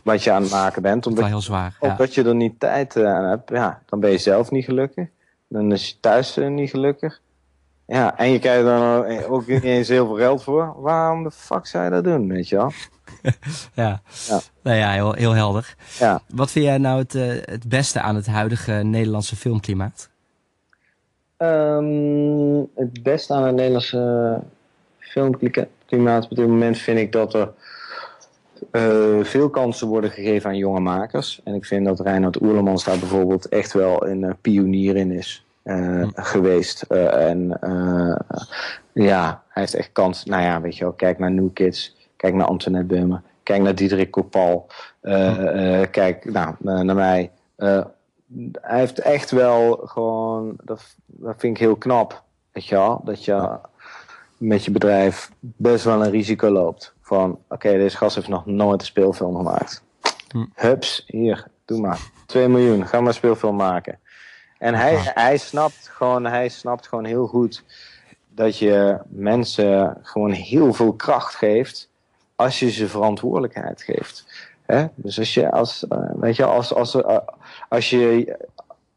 [0.03, 1.07] Wat je aan het maken bent.
[1.07, 1.77] Omdat, heel zwaar.
[1.81, 3.51] Omdat je er niet tijd aan hebt.
[3.51, 5.09] Ja, dan ben je zelf niet gelukkig.
[5.49, 7.21] Dan is je thuis niet gelukkig.
[7.87, 10.75] Ja, en je krijgt er ook niet eens heel veel geld voor.
[10.77, 12.73] Waarom de fuck zou je dat doen, weet je wel?
[13.85, 14.41] ja, ja.
[14.63, 15.75] Nou ja heel, heel helder.
[15.99, 16.21] Ja.
[16.35, 17.13] Wat vind jij nou het,
[17.51, 20.11] het beste aan het huidige Nederlandse filmklimaat?
[21.39, 24.41] Um, het beste aan het Nederlandse
[24.99, 27.53] filmklimaat op dit moment vind ik dat er
[28.73, 31.41] uh, veel kansen worden gegeven aan jonge makers.
[31.45, 35.47] En ik vind dat Reinhard Oerlemans daar bijvoorbeeld echt wel een uh, pionier in is.
[35.65, 36.83] Uh, geweest.
[36.83, 37.59] en
[38.93, 40.25] ja, hij heeft echt kans.
[40.25, 43.75] Nou ja, weet je wel, kijk naar New Kids, kijk naar Antoinette Beumer, kijk naar
[43.75, 44.67] Diederik Kopal,
[45.91, 47.31] kijk nou, naar mij
[48.61, 52.23] hij heeft echt wel gewoon, dat, dat vind ik heel knap,
[52.53, 53.59] weet je wel, dat je
[54.37, 56.95] met je bedrijf best wel een risico loopt.
[57.01, 59.83] Van, oké, deze gast heeft nog nooit een speelfilm gemaakt.
[60.29, 60.45] Hm.
[60.55, 62.01] Hups, hier, doe maar.
[62.27, 63.99] 2 miljoen, ga maar een speelfilm maken.
[64.59, 67.65] En hij, hij, snapt gewoon, hij snapt gewoon heel goed
[68.29, 71.89] dat je mensen gewoon heel veel kracht geeft
[72.37, 74.27] als je ze verantwoordelijkheid geeft.
[74.73, 74.87] Hè?
[74.95, 77.19] Dus als je, als, uh, weet je, als, als, uh,
[77.69, 78.37] als, je,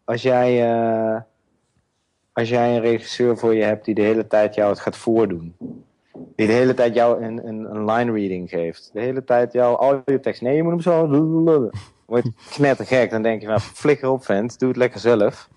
[0.03, 1.19] als jij, uh,
[2.34, 5.55] als jij een regisseur voor je hebt die de hele tijd jou het gaat voordoen.
[6.36, 8.89] Die de hele tijd jou een, een, een line reading geeft.
[8.93, 10.41] De hele tijd jou al je tekst.
[10.41, 11.07] Nee, je moet hem zo.
[12.05, 13.09] Word je knettergek.
[13.09, 14.59] Dan denk je van flikker op vent.
[14.59, 15.49] Doe het lekker zelf.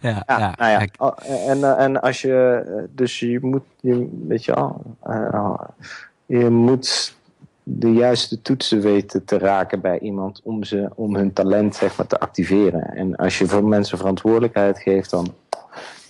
[0.00, 0.86] Ja, ja, ja, nou ja.
[0.98, 4.94] Oh, en, en als je, dus je moet, je, weet je al,
[6.26, 7.13] je moet
[7.66, 12.06] de juiste toetsen weten te raken bij iemand om, ze, om hun talent zeg maar,
[12.06, 12.82] te activeren.
[12.82, 15.34] En als je voor mensen verantwoordelijkheid geeft, dan,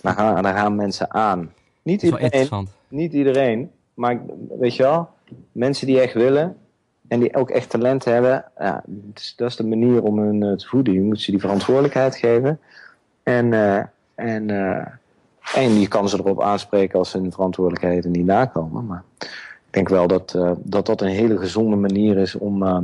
[0.01, 1.51] dan, gaan, dan gaan mensen aan.
[1.81, 4.21] Niet iedereen, niet iedereen, maar
[4.59, 5.09] weet je wel,
[5.51, 6.57] mensen die echt willen
[7.07, 8.83] en die ook echt talent hebben, ja,
[9.35, 10.93] dat is de manier om hun eh, te voeden.
[10.93, 12.59] Je moet ze die verantwoordelijkheid geven
[13.23, 13.81] en, uh,
[14.15, 14.85] en, uh,
[15.53, 18.85] en je kan ze erop aanspreken als ze hun verantwoordelijkheden niet nakomen.
[18.85, 19.03] Maar
[19.75, 22.77] denk wel dat, uh, dat dat een hele gezonde manier is om, uh,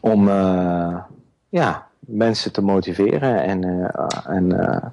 [0.00, 0.96] om uh,
[1.48, 3.90] ja, mensen te motiveren en,
[4.26, 4.92] en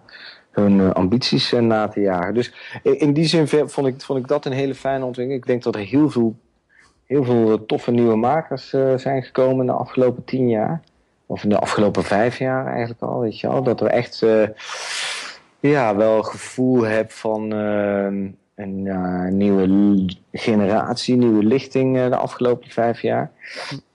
[0.51, 2.33] hun ambities na te jagen.
[2.33, 2.53] Dus
[2.83, 5.41] in die zin vond ik, vond ik dat een hele fijne ontwikkeling.
[5.41, 6.35] Ik denk dat er heel veel,
[7.05, 10.81] heel veel toffe nieuwe makers zijn gekomen in de afgelopen tien jaar.
[11.25, 13.63] Of in de afgelopen vijf jaar eigenlijk al, weet je wel.
[13.63, 14.25] Dat er echt
[15.59, 17.53] ja, wel gevoel heb van
[18.55, 23.31] een uh, nieuwe generatie, nieuwe lichting uh, de afgelopen vijf jaar.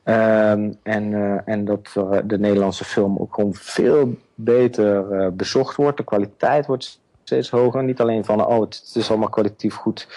[0.04, 1.92] Um, en, uh, en dat
[2.24, 5.96] de Nederlandse film ook gewoon veel beter bezocht wordt.
[5.96, 7.84] De kwaliteit wordt steeds hoger.
[7.84, 10.08] Niet alleen van, oh, het, het is allemaal kwalitatief goed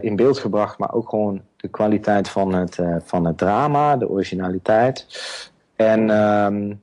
[0.00, 5.06] in beeld gebracht, maar ook gewoon de kwaliteit van het, van het drama, de originaliteit.
[5.76, 6.80] En, um,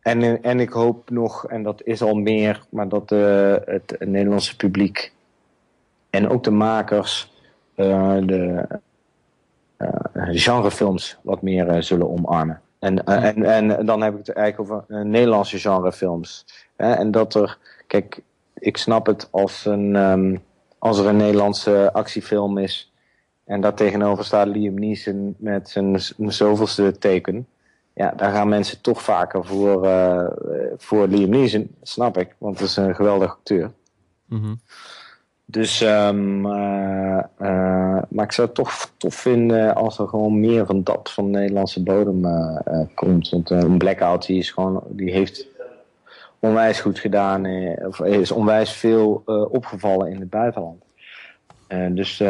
[0.00, 3.10] en, en ik hoop nog, en dat is al meer, maar dat
[3.64, 5.12] het Nederlandse publiek
[6.18, 7.32] en ook de makers
[7.76, 8.66] uh, de
[9.78, 12.60] uh, genrefilms wat meer uh, zullen omarmen.
[12.78, 16.46] En, en, en dan heb ik het eigenlijk over Nederlandse genrefilms.
[16.76, 18.20] En dat er, kijk,
[18.54, 20.42] ik snap het als, een, um,
[20.78, 22.92] als er een Nederlandse actiefilm is
[23.44, 27.46] en daar tegenover staat Liam Neeson met zijn, zoveelste teken.
[27.94, 30.26] ja, daar gaan mensen toch vaker voor, uh,
[30.76, 33.70] voor Liam Neeson, snap ik, want het is een geweldig acteur.
[34.24, 34.54] Mhm.
[35.50, 37.22] Dus, um, uh,
[38.08, 41.38] maar ik zou het toch tof vinden als er gewoon meer van dat van de
[41.38, 42.26] Nederlandse bodem
[42.94, 43.28] komt.
[43.28, 45.46] Want een blackout die is gewoon, die heeft
[46.38, 47.46] onwijs goed gedaan,
[47.86, 50.82] of is onwijs veel opgevallen in het buitenland.
[51.90, 52.20] dus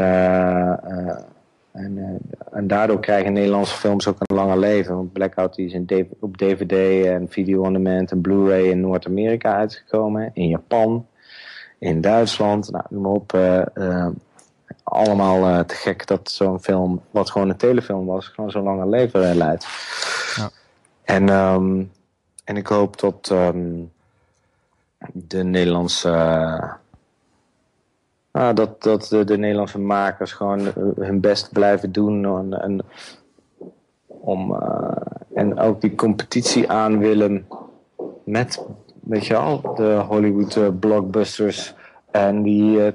[1.79, 2.19] en,
[2.53, 4.95] en daardoor krijgen Nederlandse films ook een langer leven.
[4.95, 9.57] Want Blackout die is in op DVD en video on demand en Blu-ray in Noord-Amerika
[9.57, 10.31] uitgekomen.
[10.35, 11.07] In Japan,
[11.79, 13.33] in Duitsland, nou, noem maar op.
[13.33, 14.07] Uh, uh,
[14.83, 19.37] allemaal te gek dat zo'n film, wat gewoon een telefilm was, gewoon zo'n langer leven
[19.37, 19.66] leidt.
[20.37, 20.51] Ja.
[21.05, 21.93] En, um,
[22.45, 23.93] en ik hoop dat um,
[25.12, 26.11] de Nederlandse
[28.39, 32.24] Ah, dat, dat de, de, Nederlandse makers gewoon eh, hun best blijven doen.
[32.24, 32.81] En, en
[34.07, 34.91] om, uh,
[35.35, 37.47] en ook die competitie aan willen
[38.24, 38.64] met,
[39.09, 41.74] weet je al, de Hollywood uh, blockbusters.
[42.11, 42.88] En die uh,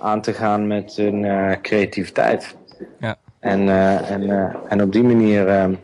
[0.00, 1.26] aan te gaan met hun
[1.62, 2.56] creativiteit.
[3.00, 3.16] Ja.
[3.38, 3.68] En,
[4.08, 5.78] en, en op die manier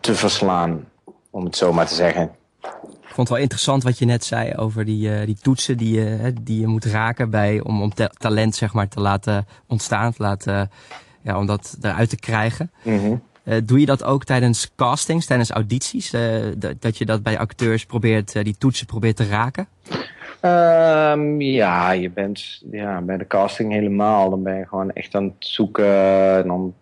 [0.00, 0.84] te verslaan,
[1.30, 2.30] om het zo maar te zeggen.
[2.82, 5.94] Ik vond het wel interessant wat je net zei over die, uh, die toetsen die
[5.94, 10.22] je, die je moet raken bij, om, om talent zeg maar, te laten ontstaan, te
[10.22, 10.70] laten,
[11.20, 12.70] ja, om dat eruit te krijgen.
[12.82, 13.22] Mm
[13.64, 16.14] doe je dat ook tijdens castings, tijdens audities?
[16.14, 16.22] Uh,
[16.78, 19.68] dat je dat bij acteurs probeert, die toetsen probeert te raken?
[20.44, 24.30] Um, ja, je bent ja, bij de casting helemaal.
[24.30, 26.36] Dan ben je gewoon echt aan het zoeken.
[26.36, 26.74] En dan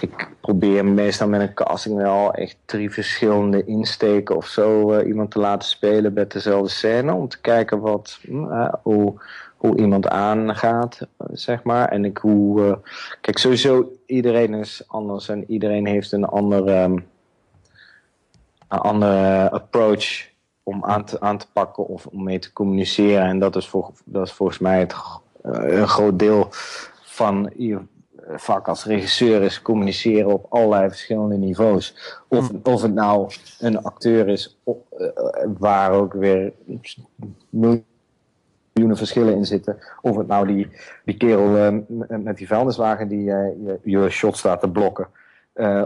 [0.00, 5.38] ik probeer meestal met een casting wel echt drie verschillende insteken of zo iemand te
[5.38, 7.12] laten spelen met dezelfde scène.
[7.12, 9.20] Om te kijken wat, uh, hoe,
[9.58, 11.00] hoe iemand aangaat,
[11.32, 11.88] zeg maar.
[11.88, 12.60] En ik hoe.
[12.60, 12.74] Uh,
[13.20, 17.06] kijk, sowieso, iedereen is anders en iedereen heeft een andere, um,
[18.68, 20.28] een andere approach
[20.62, 23.22] om aan te, aan te pakken of om mee te communiceren.
[23.22, 24.94] En dat is, voor, dat is volgens mij het,
[25.42, 26.48] een groot deel
[27.02, 27.52] van
[28.28, 32.18] vak als regisseur is communiceren op allerlei verschillende niveaus.
[32.28, 32.60] Of, mm.
[32.62, 34.74] of het nou een acteur is uh,
[35.58, 36.52] waar ook weer
[38.78, 39.78] miljoenen verschillen in zitten.
[40.00, 40.68] Of het nou die,
[41.04, 45.06] die kerel uh, met die vuilniswagen die uh, je, je shot staat te blokken.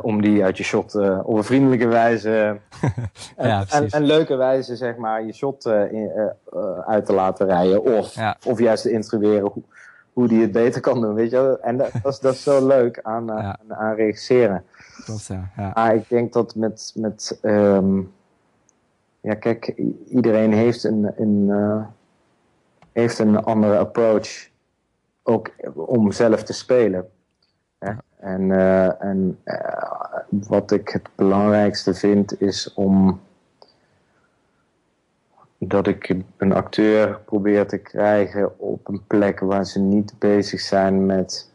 [0.03, 2.59] om die uit je shot op een vriendelijke wijze
[3.39, 6.11] ja, en, en, leuke wijze zeg maar je shot in,
[6.87, 7.83] uit te laten rijden.
[7.83, 8.37] Of, ja.
[8.47, 9.63] of juist te instrueren hoe,
[10.13, 12.67] hoe die het beter kan doen, weet je En dat, dat, is, dat is zo
[12.67, 13.33] leuk aan, ja.
[13.33, 14.65] aan, aan, regisseren.
[15.05, 15.51] Klopt, ja.
[15.57, 15.71] ja.
[15.75, 16.93] Maar ik denk dat met...
[16.95, 18.13] met um,
[19.23, 19.75] ja, kijk,
[20.09, 21.51] iedereen heeft een, een,
[22.93, 24.49] heeft een andere approach
[25.23, 27.11] ook om zelf te spelen.
[28.19, 29.39] En, uh, en
[30.29, 33.21] wat ik het belangrijkste vind is om
[35.59, 41.07] dat ik een acteur probeer te krijgen op een plek waar ze niet bezig zijn
[41.07, 41.51] met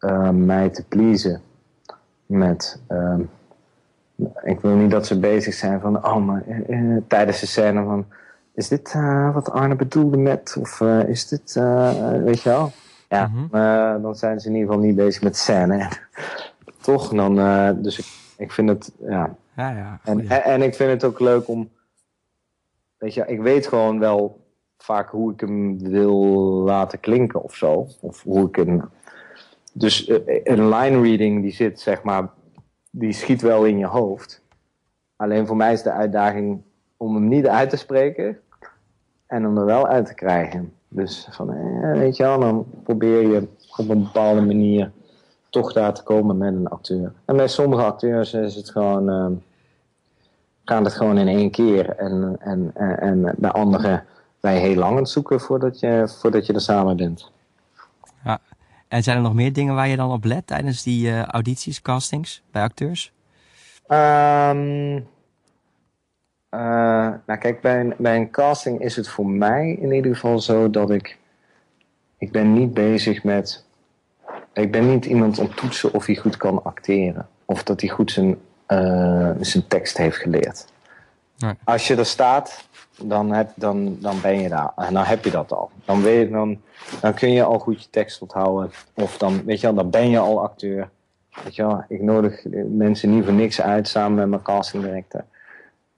[0.00, 1.42] uh, mij te pleasen.
[2.26, 3.18] Met, uh,
[4.42, 6.44] ik wil niet dat ze bezig zijn van, oh, maar
[7.06, 8.06] tijdens de scène van,
[8.58, 8.92] is dit
[9.32, 11.54] wat Arne bedoelde met, of is dit,
[12.24, 12.72] weet je wel?
[13.08, 14.02] Ja, mm -hmm.
[14.02, 15.88] dan zijn ze in ieder geval niet bezig met scène.
[16.80, 17.08] Toch?
[17.08, 17.34] Dan,
[17.82, 18.06] dus ik,
[18.36, 19.34] ik vind het, ja.
[19.56, 21.68] ja, ja en, en, en ik vind het ook leuk om
[22.98, 24.46] weet je, ik weet gewoon wel
[24.78, 26.16] vaak hoe ik hem wil
[26.64, 27.86] laten klinken of zo.
[28.00, 28.90] Of hoe ik hem.
[29.72, 32.30] Dus eh, een line reading die zit, zeg maar,
[32.90, 34.42] die schiet wel in je hoofd.
[35.16, 36.62] Alleen voor mij is de uitdaging
[36.96, 38.40] om hem niet uit te spreken
[39.28, 40.72] en hem er wel uit te krijgen.
[40.88, 44.90] Dus van, eh, weet je wel, dan probeer je op een bepaalde manier
[45.50, 47.12] toch daar te komen met een acteur.
[47.24, 49.10] En bij sommige acteurs is het gewoon.
[49.10, 49.26] Uh,
[50.68, 51.90] gaan het gewoon in één keer.
[51.90, 54.04] En, en, en, en bij anderen
[54.40, 57.30] ben je heel lang aan het zoeken voordat je, voordat je er samen bent.
[58.24, 58.38] Ja.
[58.88, 61.82] En zijn er nog meer dingen waar je dan op let tijdens die uh, audities,
[61.82, 63.12] castings bij acteurs?
[63.88, 65.06] Um,
[66.50, 66.60] uh,
[67.26, 70.70] nou kijk, bij een, bij een casting is het voor mij in ieder geval zo
[70.70, 71.18] dat ik...
[72.18, 73.64] Ik ben niet bezig met...
[74.52, 77.28] Ik ben niet iemand om toetsen of hij goed kan acteren.
[77.44, 78.38] Of dat hij goed zijn
[78.68, 80.66] uh, zijn tekst heeft geleerd.
[81.36, 81.52] Nee.
[81.64, 82.68] Als je er staat,
[83.02, 84.72] dan, heb, dan, dan ben je daar.
[84.76, 85.70] En dan heb je dat al.
[85.84, 86.60] Dan, weet, dan,
[87.00, 88.70] dan kun je al goed je tekst onthouden.
[88.94, 90.90] Of dan, weet je wel, dan ben je al acteur.
[91.44, 95.24] Weet je wel, ik nodig mensen niet voor niks uit samen met mijn casting director.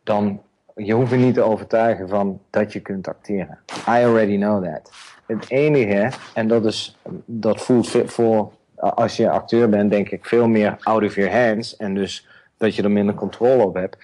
[0.02, 0.42] Dan,
[0.76, 3.58] je hoeft je niet te overtuigen van dat je kunt acteren.
[3.88, 4.92] I already know that.
[5.26, 10.48] Het enige, en dat, is, dat voelt voor, als je acteur bent, denk ik veel
[10.48, 11.76] meer out of your hands.
[11.76, 13.96] En dus dat je er minder controle op hebt.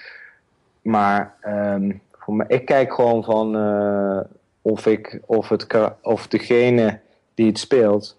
[0.83, 4.21] Maar ehm, voor mij, ik kijk gewoon van eh,
[4.63, 5.67] of, ik, of, het,
[6.03, 7.01] of degene
[7.35, 8.19] die het speelt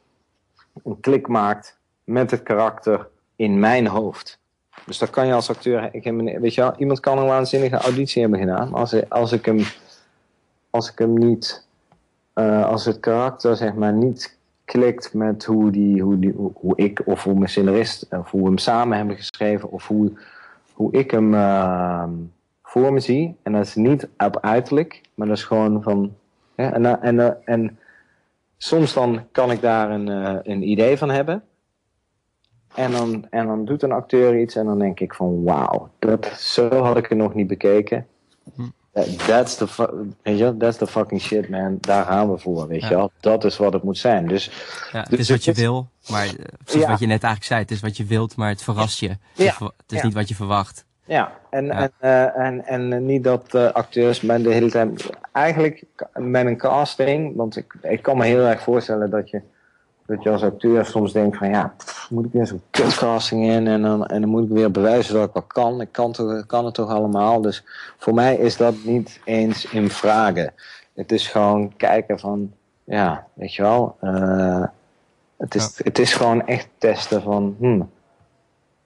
[0.84, 4.40] een klik maakt met het karakter in mijn hoofd.
[4.86, 5.90] Dus dat kan je als acteur.
[5.92, 8.74] Ik heb, weet je wel, iemand kan een waanzinnige auditie hebben gedaan.
[8.74, 9.60] Als, als ik hem,
[10.70, 11.66] als ik hem niet.
[12.36, 17.02] Uh, als het karakter zeg maar niet klikt met hoe, die, hoe, die, hoe, ik
[17.06, 18.08] of hoe mijn scenarist.
[18.10, 19.72] of hoe we hem samen hebben geschreven.
[19.72, 20.12] of hoe,
[20.74, 22.04] hoe ik hem uh,
[22.64, 23.36] voor me zie.
[23.44, 26.16] En dat is niet op uiterlijk, maar dat is gewoon van.
[26.56, 27.80] En, en, en
[28.58, 31.44] soms dan kan ik daar een, uh, een idee van hebben.
[32.78, 36.26] En dan, en dan doet een acteur iets en dan denk ik van wauw, dat,
[36.26, 38.08] zo had ik het nog niet bekeken.
[38.56, 38.62] Hm.
[39.26, 39.68] That's the,
[40.22, 43.12] weet je, that's the fucking shit man, daar gaan we voor, weet je wel.
[43.20, 44.28] Dat is wat het moet zijn.
[44.28, 44.52] Dus,
[44.92, 47.72] ja, het is wat je wil, maar eh, precies wat je net eigenlijk zei, het
[47.72, 49.10] is wat je wilt, maar het verrast je.
[49.36, 50.86] Het is, niet wat je verwacht.
[51.06, 55.10] Ja, en, En, uh, en, en niet dat uh, acteurs met de hele tijd.
[55.32, 59.42] Eigenlijk met een casting, want ik, ik kan me heel erg voorstellen dat je
[60.08, 61.74] dat je als acteur soms denkt van ja,
[62.10, 65.28] moet ik weer zo'n kutcasting in en dan, en dan moet ik weer bewijzen dat
[65.28, 65.82] ik wat kan.
[65.82, 67.42] Ik kan, toch, kan het toch allemaal.
[67.42, 67.64] Dus
[67.98, 70.54] voor mij is dat niet eens in vragen.
[70.94, 72.54] Het is gewoon kijken van,
[72.84, 73.98] ja, weet je wel.
[74.02, 74.64] Uh,
[75.38, 77.90] het, is, het is gewoon echt testen van, hmm,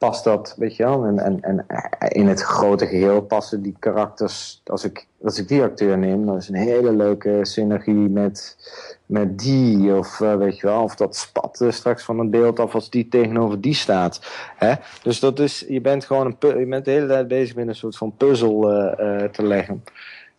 [0.02, 1.06] past dat, weet je wel?
[1.06, 1.66] En, en, en
[2.08, 6.38] in het grote geheel passen die karakters, als ik, als ik die acteur neem, dan
[6.38, 8.58] is een hele leuke synergie met,
[9.06, 12.74] met die, of uh, weet je wel, of dat spat straks van een beeld af
[12.74, 14.22] als die tegenover die staat.
[14.56, 14.74] Hè?
[15.04, 17.76] Dus dat is, je bent gewoon een, je bent de hele tijd bezig met een
[17.76, 19.84] soort van puzzel uh, te leggen.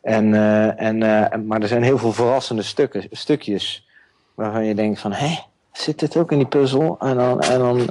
[0.01, 0.35] En,
[0.77, 3.89] en, maar er zijn heel veel verrassende stukken, stukjes
[4.35, 5.39] waarvan je denkt van, hé,
[5.73, 6.97] zit dit ook in die puzzel?
[7.01, 7.89] En, dan, en, dan,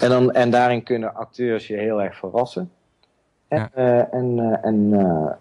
[0.00, 2.70] en, dan, en daarin kunnen acteurs je heel erg verrassen.
[3.48, 4.08] En, ja.
[4.10, 5.36] en, en,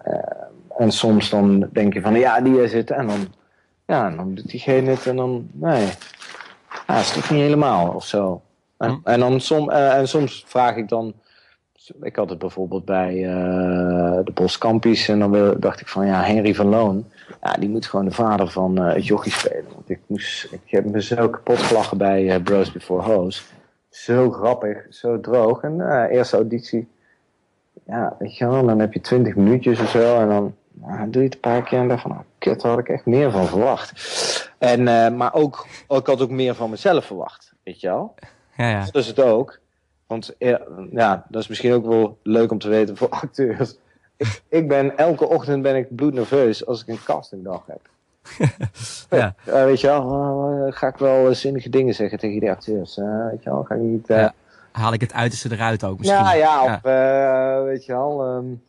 [0.78, 2.91] en soms dan denk je van, ja, die is het.
[2.91, 3.28] En dan
[3.86, 5.89] ja, dan doet diegene het en dan, nee,
[6.88, 8.41] ja, is toch niet helemaal of zo.
[8.78, 9.10] En, hm.
[9.10, 11.14] en, dan som, en soms vraag ik dan,
[12.01, 13.14] ik had het bijvoorbeeld bij
[14.24, 17.06] de Boskampies en dan wil, dacht ik van ja, Henry van Loon,
[17.46, 19.66] ja, die moet gewoon de vader van uh, het jochie spelen.
[19.74, 23.46] Want ik, moest, ik heb me zo kapot gelachen bij Bros Before Hoes.
[23.89, 25.62] Zo grappig, zo droog.
[25.62, 26.88] En eerste auditie,
[27.86, 31.22] ja, weet je wel, dan heb je twintig minuutjes of zo en dan nou, doe
[31.22, 33.32] je het een paar keer en dacht van, oh, kut, daar had ik echt meer
[33.32, 34.52] van verwacht.
[34.58, 38.16] En, uh, maar ook, ik had ook meer van mezelf verwacht, weet je wel.
[38.58, 38.86] Ja, ja.
[38.86, 39.60] Dat is het ook.
[40.08, 40.36] Want
[40.91, 43.76] ja, dat is misschien ook wel leuk om te weten voor acteurs.
[44.18, 47.82] Ik, ik ben, elke ochtend ben ik bloednerveus als ik een castingdag heb.
[49.20, 49.36] ja.
[49.47, 52.95] Uh, weet je wel, uh, ga ik wel zinnige dingen zeggen tegen die acteurs.
[52.95, 54.07] weet je wel, ga ik niet...
[54.07, 54.34] Ja.
[54.72, 56.20] Haal ik het uiterste eruit ook misschien.
[56.20, 56.82] Ja, ja, of
[57.63, 58.36] weet je wel...
[58.36, 58.63] Um,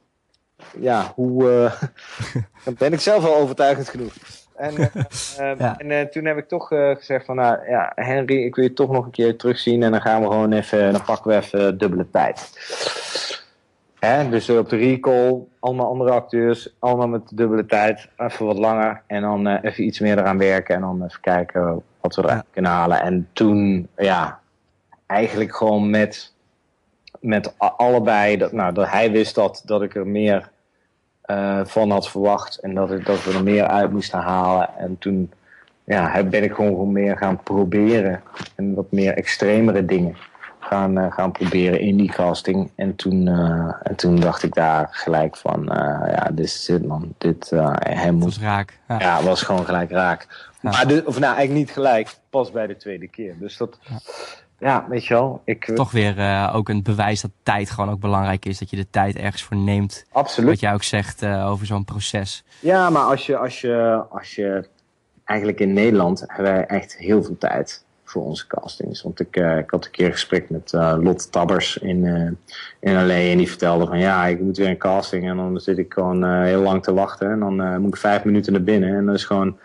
[0.81, 1.71] ja, hoe.
[2.65, 4.13] Dan ben ik zelf wel overtuigend genoeg.
[4.57, 4.75] En,
[5.41, 8.73] uh, en uh, toen heb ik toch gezegd van, nou ja, Henry, ik wil je
[8.73, 11.79] toch nog een keer terugzien en dan gaan we gewoon even, dan pakken we even
[11.79, 12.51] dubbele tijd.
[13.99, 14.29] Hè?
[14.29, 19.23] Dus op de recall, allemaal andere acteurs, allemaal met dubbele tijd, even wat langer en
[19.23, 23.01] dan even iets meer eraan werken en dan even kijken wat we eruit kunnen halen.
[23.01, 24.41] En toen, ja,
[25.07, 26.35] eigenlijk gewoon met
[27.21, 30.51] met allebei, dat, nou, dat hij wist dat, dat ik er meer
[31.27, 34.69] uh, van had verwacht en dat, ik, dat we er meer uit moesten halen.
[34.79, 35.33] En toen
[35.85, 38.23] ja, ben ik gewoon, meer gaan proberen
[38.55, 40.17] en wat meer extremere dingen
[40.67, 42.71] gaan, uh, gaan proberen in die casting.
[42.75, 45.63] En toen, uh, en toen dacht ik daar gelijk van,
[46.11, 47.15] ja, dit is het man.
[47.19, 48.25] Dit, hij moet...
[48.25, 48.79] was raak.
[48.89, 48.99] Ja.
[48.99, 50.51] ja, was gewoon gelijk raak.
[50.61, 50.71] Ja.
[50.71, 53.35] Maar de, of nou, eigenlijk niet gelijk, pas bij de tweede keer.
[53.39, 53.79] Dus dat...
[53.83, 53.99] Ja
[54.59, 55.43] ja, weet je wel.
[55.45, 58.59] Ik, eh, Toch weer uh, ook een bewijs dat tijd gewoon ook belangrijk is.
[58.59, 60.05] Dat je de tijd ergens voor neemt.
[60.13, 60.51] Absoluut.
[60.51, 62.45] Wat jij ook zegt uh, over zo'n proces.
[62.61, 64.69] Ja, maar als je, als, je, als je...
[65.25, 69.03] Eigenlijk in Nederland hebben wij echt heel veel tijd voor onze castings.
[69.03, 72.31] Want ik, uh, ik had een keer een gesprek met uh, Lot Tabbers in, uh,
[72.81, 73.15] in LA.
[73.15, 75.29] En die vertelde van ja, ik moet weer een casting.
[75.29, 77.31] En dan zit ik gewoon heel lang te wachten.
[77.31, 78.97] En dan moet ik vijf minuten naar binnen.
[78.97, 79.59] En dan is gewoon...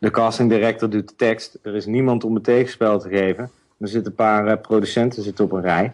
[0.00, 1.58] De casting director doet de tekst.
[1.62, 3.50] Er is niemand om het tegenspel te geven.
[3.78, 5.92] Er zitten een paar producenten zitten op een rij.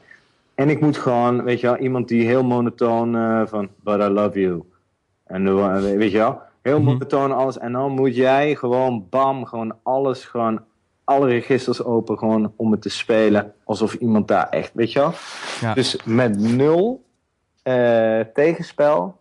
[0.55, 3.13] En ik moet gewoon, weet je wel, iemand die heel monotoon
[3.49, 4.63] van, but I love you.
[5.27, 5.55] En
[5.99, 6.85] weet je wel, heel -hmm.
[6.85, 7.59] monotoon alles.
[7.59, 10.61] En dan moet jij gewoon, bam, gewoon alles, gewoon
[11.05, 13.55] alle registers open, gewoon om het te spelen.
[13.65, 15.13] Alsof iemand daar echt, weet je wel.
[15.61, 15.75] Ja.
[15.75, 17.05] Dus met nul
[18.33, 19.19] tegenspel,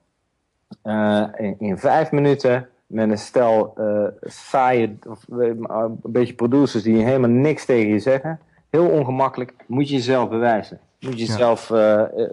[1.37, 7.29] in, in vijf minuten met een stel uh, saaie, of, een beetje producers die helemaal
[7.29, 10.79] niks tegen je zeggen heel ongemakkelijk, moet je jezelf bewijzen.
[10.99, 11.71] Moet je jezelf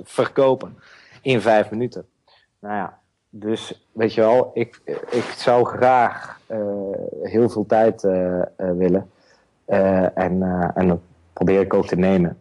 [0.03, 0.79] verkopen
[1.23, 2.07] in vijf minuten.
[2.59, 2.99] Nou ja,
[3.29, 4.81] dus weet je wel, ik,
[5.11, 6.41] ik zou graag
[7.23, 8.03] heel veel tijd
[8.57, 9.11] willen.
[10.14, 10.43] En,
[10.75, 11.01] en dat
[11.33, 12.39] probeer ik ook te nemen.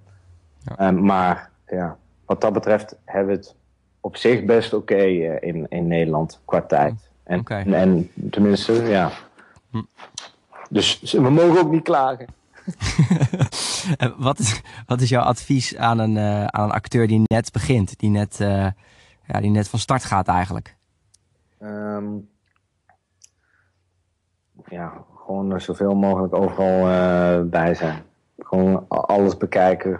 [0.77, 0.91] Ja.
[0.91, 3.55] maar ja, wat dat betreft hebben we het
[3.99, 5.03] op zich best oké
[5.39, 7.09] in, in Nederland qua tijd.
[7.23, 9.11] En, en, tenminste, ja.
[9.71, 9.81] Hm.
[10.69, 12.27] Dus we mogen ook niet klagen.
[14.17, 17.99] wat, is, wat is jouw advies aan een, uh, aan een acteur die net begint,
[17.99, 18.67] die net, uh,
[19.27, 20.75] ja, die net van start gaat eigenlijk?
[21.61, 22.29] Um,
[24.65, 28.01] ja, gewoon zoveel mogelijk overal uh, bij zijn.
[28.39, 29.99] Gewoon alles bekijken.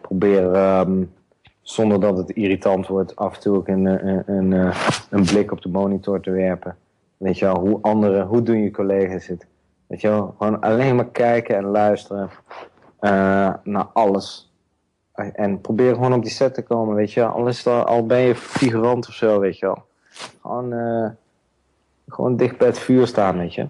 [0.00, 1.12] Proberen um,
[1.60, 4.72] zonder dat het irritant wordt, af en toe ook een, een, een,
[5.10, 6.76] een blik op de monitor te werpen.
[7.16, 9.46] Weet je wel, hoe anderen, hoe doen je collega's het?
[9.86, 12.30] Weet je wel, gewoon alleen maar kijken en luisteren
[13.00, 14.52] uh, naar alles.
[15.14, 17.30] En probeer gewoon op die set te komen, weet je wel.
[17.30, 19.84] Al, is al ben je figurant of zo, weet je wel.
[20.40, 20.74] Gewoon,
[22.08, 23.68] gewoon dicht bij het vuur staan, weet je.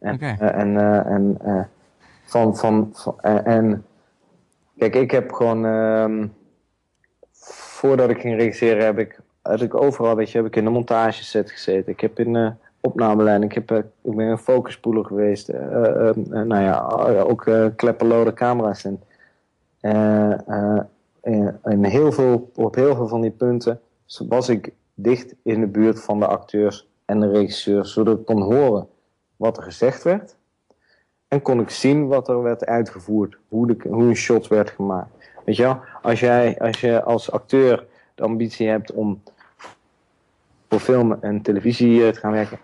[0.00, 0.36] En, okay.
[0.40, 1.38] uh, en, en
[2.24, 3.84] van, van, van en,
[4.78, 6.32] kijk, ik heb gewoon, um,
[7.32, 10.70] voordat ik ging regisseren, heb ik, heb ik overal, weet je, heb ik in de
[10.70, 11.92] montageset gezeten.
[11.92, 13.42] Ik heb in opnamelijn.
[13.42, 15.50] Ik, heb, eh, ik ben een focuspoeler geweest.
[15.50, 16.80] Uh, nou ja,
[17.20, 18.84] ook uh, klepperlode camera's.
[18.84, 19.00] En,
[21.64, 23.80] in heel veel, op heel veel van die punten
[24.28, 28.42] was ik dicht in de buurt van de acteurs en de regisseurs, zodat ik kon
[28.42, 28.88] horen
[29.36, 30.36] wat er gezegd werd.
[31.28, 35.30] En kon ik zien wat er werd uitgevoerd, hoe, de, hoe een shot werd gemaakt.
[35.44, 39.22] Weet je wel, als, jij, als je als acteur de ambitie hebt om
[40.68, 42.58] voor film en televisie te gaan werken,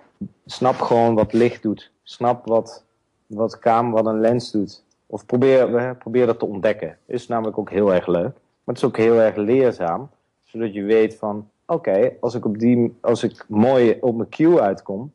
[0.47, 1.91] snap gewoon wat licht doet.
[2.03, 2.85] Snap wat,
[3.27, 4.85] wat kamer, wat een lens doet.
[5.07, 6.99] Of probeer, probeer dat te ontdekken.
[7.07, 8.33] Is namelijk ook heel erg leuk.
[8.33, 10.11] Maar het is ook heel erg leerzaam.
[10.45, 14.61] Zodat je weet van, oké, als ik op die, als ik mooi op mijn cue
[14.61, 15.13] uitkom,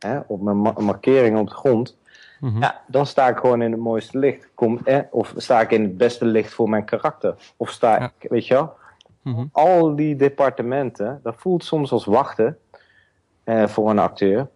[0.00, 1.96] hè, op mijn ma markering op de grond,
[2.40, 2.60] mhm.
[2.60, 4.48] ja, dan sta ik gewoon in het mooiste licht.
[4.54, 7.34] Kom, eh, of sta ik in het beste licht voor mijn karakter.
[7.56, 8.72] Of sta ik, weet je wel,
[9.22, 9.44] mhm.
[9.52, 12.58] al die departementen, dat voelt soms als wachten
[13.44, 14.48] uh, voor een acteur.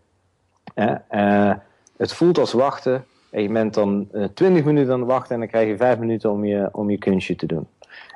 [0.75, 1.55] Uh,
[1.97, 3.05] het voelt als wachten.
[3.31, 5.99] En je bent dan eh, 20 minuten aan het wachten en dan krijg je 5
[5.99, 7.67] minuten om je, om je kunstje te doen.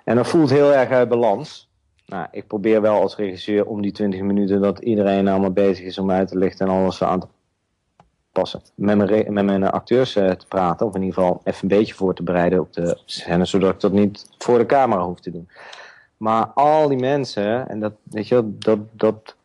[0.04, 1.67] En dat voelt heel erg uit balans.
[2.08, 5.98] Nou, ik probeer wel als regisseur om die 20 minuten dat iedereen allemaal bezig is
[5.98, 7.26] om uit te lichten en alles aan te
[8.32, 8.62] passen.
[8.74, 12.14] Met mijn, met mijn acteurs te praten, of in ieder geval even een beetje voor
[12.14, 15.48] te bereiden op de scène, zodat ik dat niet voor de camera hoef te doen.
[16.16, 19.36] Maar al die mensen, en dat, weet je, dat, dat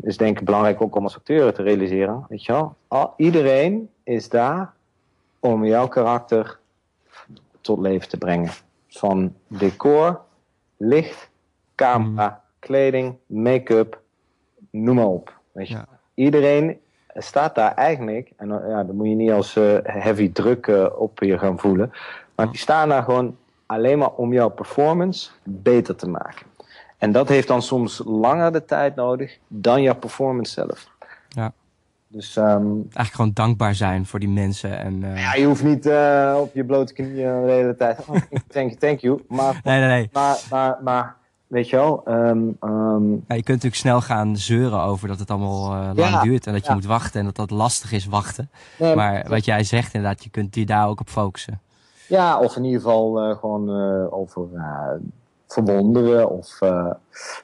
[0.00, 2.24] is denk ik belangrijk ook om als acteur te realiseren.
[2.28, 2.74] Weet je wel?
[2.88, 4.72] Al, iedereen is daar
[5.40, 6.58] om jouw karakter
[7.60, 8.50] tot leven te brengen.
[8.88, 10.20] Van decor,
[10.82, 11.30] licht,
[11.74, 12.36] camera, mm.
[12.58, 14.00] kleding, make-up,
[14.70, 15.38] noem maar op.
[15.52, 15.78] Weet je?
[16.14, 16.80] Iedereen
[17.14, 21.22] staat daar eigenlijk, en ja, dan moet je niet als uh, heavy druk uh, op
[21.22, 21.92] je gaan voelen,
[22.34, 26.46] maar die staan daar gewoon alleen maar om jouw performance beter te maken.
[26.98, 30.88] En dat heeft dan soms langer de tijd nodig dan jouw performance zelf.
[31.28, 31.52] Ja.
[32.12, 34.78] Dus, um, Eigenlijk gewoon dankbaar zijn voor die mensen.
[34.78, 35.20] En, uh...
[35.20, 37.98] Ja, je hoeft niet uh, op je blote knieën de hele tijd.
[38.06, 38.16] Oh,
[38.54, 39.22] thank you, thank you.
[39.28, 40.08] Maar, nee, nee, nee.
[40.12, 42.02] Maar, maar, maar weet je wel.
[42.08, 43.12] Um, um...
[43.12, 46.46] Ja, je kunt natuurlijk snel gaan zeuren over dat het allemaal uh, lang ja, duurt.
[46.46, 48.50] En dat je moet wachten en dat dat lastig is wachten.
[48.78, 51.60] Nee, maar wat jij zegt inderdaad, je kunt je daar ook op focussen.
[52.06, 53.70] Ja, of in ieder geval gewoon
[54.10, 54.48] over
[55.46, 56.58] verwonderen of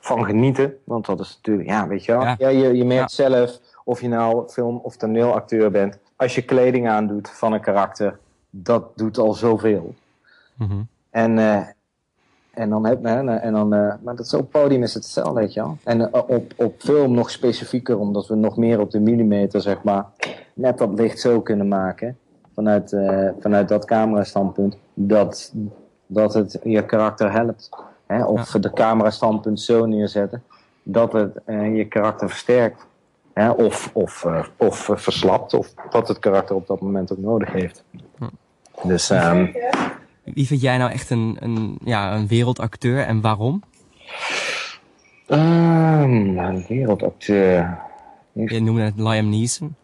[0.01, 0.75] van genieten.
[0.85, 2.23] Want dat is natuurlijk, ja, weet je wel.
[2.23, 2.49] Ja.
[2.49, 5.99] je, je merkt zelf of je nou film- of toneelacteur bent.
[6.17, 8.19] Als je kleding aandoet van een karakter,
[8.51, 9.95] dat doet al zoveel.
[10.55, 10.89] Mm -hmm.
[11.11, 11.63] En, uh,
[12.51, 15.53] en dan heb je, en dan, uh, maar dat op podium is het hetzelfde, weet
[15.53, 15.77] je wel.
[15.85, 20.05] En op, op film nog specifieker, omdat we nog meer op de millimeter, zeg maar,
[20.55, 22.19] net dat licht zo kunnen maken.
[22.55, 22.97] Vanuit,
[23.41, 25.53] vanuit dat camerastandpunt, dat,
[26.07, 27.71] dat het je karakter helpt.
[28.07, 28.59] Hè, of ja.
[28.59, 30.43] de camera standpunt zo neerzetten
[30.83, 32.87] dat het je karakter versterkt.
[33.37, 37.19] Hè, of of, uh, of uh, verslapt, of wat het karakter op dat moment ook
[37.19, 37.85] nodig heeft.
[38.19, 38.25] Hm.
[38.89, 39.55] Dus, um,
[40.25, 43.63] Wie vind jij nou echt een, een, ja, een wereldacteur en waarom?
[45.29, 47.79] Um, een wereldacteur.
[48.33, 49.75] Je noemde het Liam Neeson.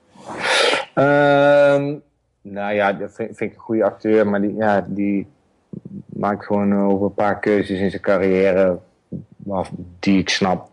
[0.95, 2.03] Um,
[2.43, 5.27] nou ja, dat vind, vind, ik een goede acteur, maar die, ja, die,
[6.07, 8.79] maakt gewoon over een paar keuzes in zijn carrière
[9.99, 10.71] die ik snap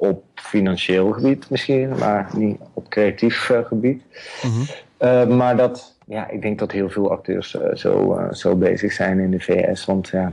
[0.00, 4.02] op financieel gebied misschien, maar niet op creatief uh, gebied.
[4.42, 4.64] Mm -hmm.
[5.08, 9.18] uh, maar dat, ja, ik denk dat heel veel acteurs uh, zo, zo bezig zijn
[9.18, 9.84] in de VS.
[9.84, 10.32] Want ja,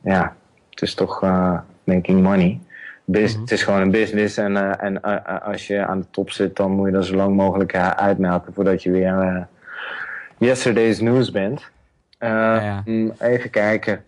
[0.00, 0.36] ja,
[0.70, 1.20] het is toch
[1.84, 2.60] making money.
[3.10, 3.40] Bus, Mhm.
[3.40, 6.56] Het is gewoon een business en, eh, en eh, als je aan de top zit,
[6.56, 9.42] dan moet je er zo lang mogelijk eh, uitmelken voordat je weer eh,
[10.38, 11.70] yesterday's news bent.
[12.18, 12.28] Eh,
[12.62, 12.82] ja.
[12.84, 14.04] mm, Even kijken.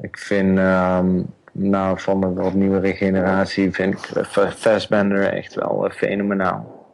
[0.00, 1.22] Ik vind, ehm,
[1.52, 6.86] nou, van de wat nieuwere generatie, vind ik Fa- Fassbender echt wel eh, fenomenaal.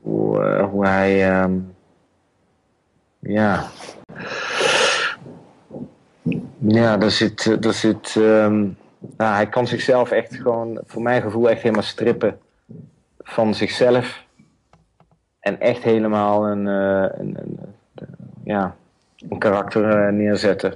[0.00, 1.58] Hoe, eh, hoe hij, ehm,
[3.18, 3.64] ja.
[6.58, 8.58] Ja, daar zit, daar zit ehm,
[9.16, 12.38] nou, hij kan zichzelf echt gewoon, voor mijn gevoel, echt helemaal strippen
[13.18, 14.24] van zichzelf.
[15.40, 17.58] En echt helemaal een, eh, een, een,
[18.44, 18.74] ja,
[19.28, 20.74] een karakter neerzetten.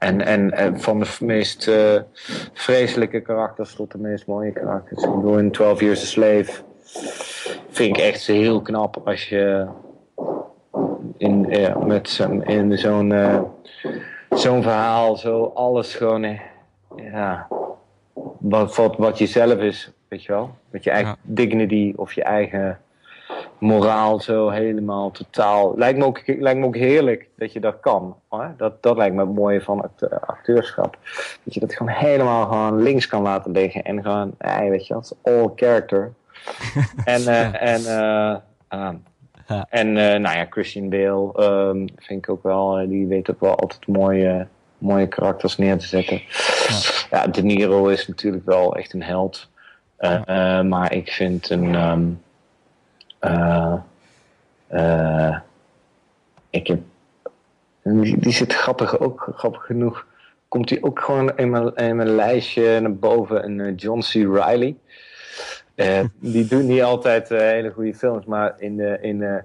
[0.00, 2.00] En, en, en van de meest eh,
[2.52, 5.02] vreselijke karakters tot de meest mooie karakters.
[5.04, 6.52] Ik bedoel, in 12 Years a Slave
[7.70, 9.66] vind ik echt heel knap als je
[11.16, 13.40] in, eh, met zo'n- in zo'n eh,
[14.30, 16.38] zo'n verhaal zo alles gewoon,
[16.96, 17.48] ja,
[18.38, 20.50] wat, wat, wat je zelf is, weet je wel.
[20.70, 22.78] Met je eigen dignity of je eigen
[23.58, 25.72] moraal zo helemaal totaal.
[25.76, 28.16] Lijkt me ook, lijkt me ook heerlijk dat je dat kan.
[28.56, 30.98] Dat, dat lijkt me het mooie van act- acteurschap.
[31.42, 34.94] Dat je dat gewoon helemaal gewoon links kan laten liggen en gewoon, eh, weet je,
[34.94, 36.12] dat is all character.
[37.04, 38.36] en, eh, en, eh,
[38.68, 38.94] ah.
[39.46, 39.66] Ja.
[39.70, 43.40] en eh, nou ja, Christian Bale ehm, vind ik ook wel, eh, die weet ook
[43.40, 44.46] wel altijd mooie,
[44.78, 46.22] mooie karakters neer te zetten.
[47.10, 47.26] Ja.
[47.26, 49.48] De Niro is natuurlijk wel echt een held.
[49.96, 50.20] Eh,
[50.58, 51.74] eh, maar ik vind een.
[53.20, 53.76] Eh,
[56.50, 56.80] ik heb.
[57.82, 60.06] Die, zit grappig ook, grappig genoeg.
[60.48, 63.44] Komt hij ook gewoon in mijn, in mijn lijstje naar boven.
[63.44, 64.12] Een eh, John C.
[64.12, 64.76] Reilly.
[65.74, 69.42] Eh, die doen niet altijd hele goede films, maar in de, in de,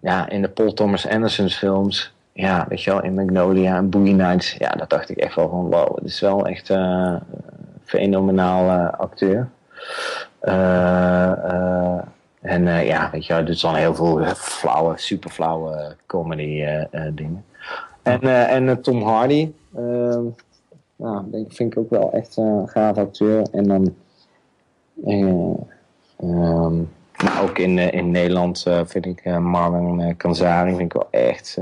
[0.00, 4.14] ja, in de Paul Thomas Anderson's films, ja, weet je wel, in Magnolia en Boogie
[4.14, 7.20] Nights, ja, dat dacht ik echt wel van, wow, het is wel echt een
[7.84, 9.48] fenomenaal acteur.
[10.38, 11.98] Eh,
[12.48, 16.80] en eh, ja, weet je, wel, dus dan heel veel flauwe, super flauwe comedy eh,
[16.80, 17.44] eh, dingen.
[18.02, 19.52] En, en Tom Hardy,
[20.96, 23.46] ja, denk, vind ik ook wel echt een gaaf acteur.
[23.52, 23.94] En dan
[25.04, 25.54] eh,
[26.16, 26.76] ehm,
[27.24, 31.58] maar ook in, in Nederland vind ik Marlon Kanzari vind ik wel echt.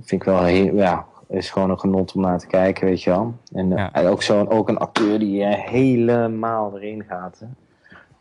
[0.00, 3.10] vind ik wel heel, ja, is gewoon een genot om naar te kijken, weet je
[3.10, 3.34] wel.
[3.52, 3.92] En, Ja.
[3.92, 7.38] en ook, zo'n ook een acteur die helemaal erin gaat.
[7.38, 7.46] Hè.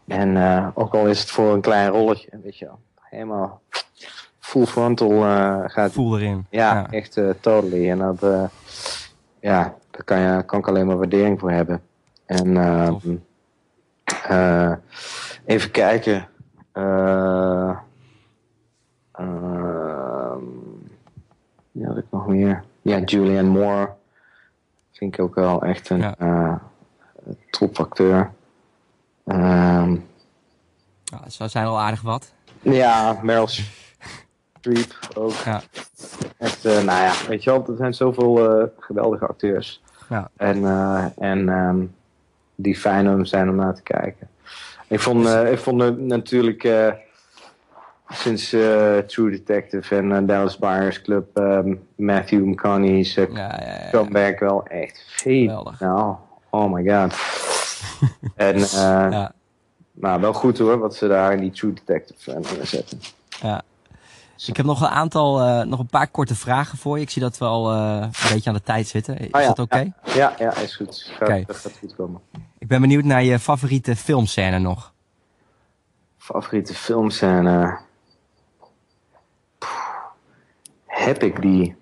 [0.09, 2.79] En eh, ook al is het voor een klein rolletje, weet je wel.
[3.01, 3.61] Helemaal
[4.39, 6.45] full frontal eh, gaat Voel erin.
[6.49, 6.91] ja, Ja.
[6.91, 7.89] echt eh, totally.
[7.89, 8.49] En dat,
[9.39, 11.81] ja, daar kan, je, kan ik alleen maar waardering voor hebben.
[12.25, 12.95] En ehm,
[14.27, 14.71] eh,
[15.45, 16.27] even kijken.
[16.71, 17.77] Eh,
[19.11, 20.43] ehm,
[21.71, 22.63] wie had ik nog meer?
[22.81, 23.89] Ja, Julianne Moore.
[24.91, 26.61] Vind ik ook wel echt een Ja.
[27.49, 28.31] topacteur.
[29.29, 29.95] Ehm,
[31.03, 32.31] Ja, zo zijn al aardig wat.
[32.61, 35.33] ja, Meryl Streep ook.
[35.45, 35.61] Ja.
[36.37, 39.81] Echt, eh, nou ja, weet je wel, er zijn zoveel eh, geweldige acteurs.
[40.09, 40.29] Ja.
[40.37, 41.77] En, eh, en ehm,
[42.55, 44.27] die fijn om zijn om naar te kijken.
[44.87, 46.67] Ik vond, ik vond het natuurlijk
[48.09, 48.49] sinds
[49.07, 53.89] True Detective en Dallas Buyers Club ehm, Matthew McConaughey's Ja, ja, ja.
[53.91, 55.79] comeback wel echt Geweldig.
[55.79, 56.15] Nou,
[56.49, 57.13] oh my god.
[58.35, 59.31] en eh, Ja.
[59.93, 62.99] nou, wel goed hoor, wat ze daar in die True Detective uh, neerzetten.
[63.41, 63.61] Ja.
[64.47, 67.03] Ik heb nog een aantal, eh, nog een paar korte vragen voor je.
[67.03, 69.17] Ik zie dat we al eh, een beetje aan de tijd zitten.
[69.17, 69.77] Is Ah, ja, dat oké?
[69.77, 71.11] Ja, ja, ja, is goed.
[71.17, 71.47] Gaat.
[71.47, 72.21] Dat gaat goed komen.
[72.57, 74.93] Ik ben benieuwd naar je favoriete filmscène nog.
[76.17, 77.77] Favoriete filmscène.
[80.85, 81.75] Heb ik die?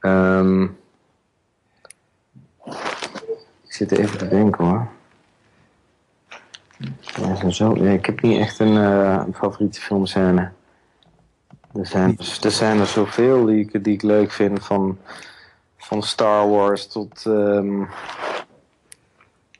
[0.00, 0.62] Ehm,
[3.64, 4.88] ik zit even te denken hoor.
[7.20, 10.50] Ja, zo- nee, ik heb niet echt een, eh, een favoriete filmscène.
[11.74, 14.64] Er zijn, er zijn er zoveel die ik, die ik leuk vind.
[14.64, 14.98] Van,
[15.76, 17.26] van Star Wars tot.
[17.26, 17.82] ehm,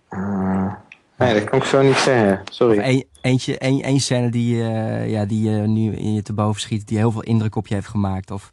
[0.09, 0.73] eh,
[1.19, 2.41] nee, dat kan ik zo niet zeggen.
[2.51, 2.79] Sorry.
[2.79, 6.61] Een, eentje, een, één scène die, eh, ja, die je nu in je te boven
[6.61, 8.31] schiet, die heel veel indruk op je heeft gemaakt.
[8.31, 8.51] Of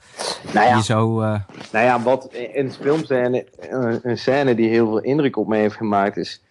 [0.54, 1.20] Nou ja, zo.
[1.20, 1.40] Nou
[1.86, 5.76] ja, wat in de filmscène, een, een scène die heel veel indruk op me heeft
[5.76, 6.42] gemaakt is,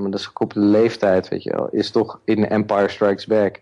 [0.00, 3.26] maar dat is ook op de leeftijd, weet je wel, is toch in Empire Strikes
[3.26, 3.60] Back.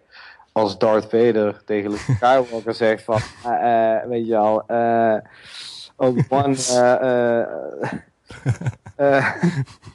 [0.52, 5.16] Als Darth Vader tegen Luke Skywalker zegt van, eh, eh, weet je wel, eh
[5.96, 6.54] Obi-Wan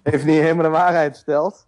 [0.03, 1.67] heeft niet helemaal de waarheid verteld.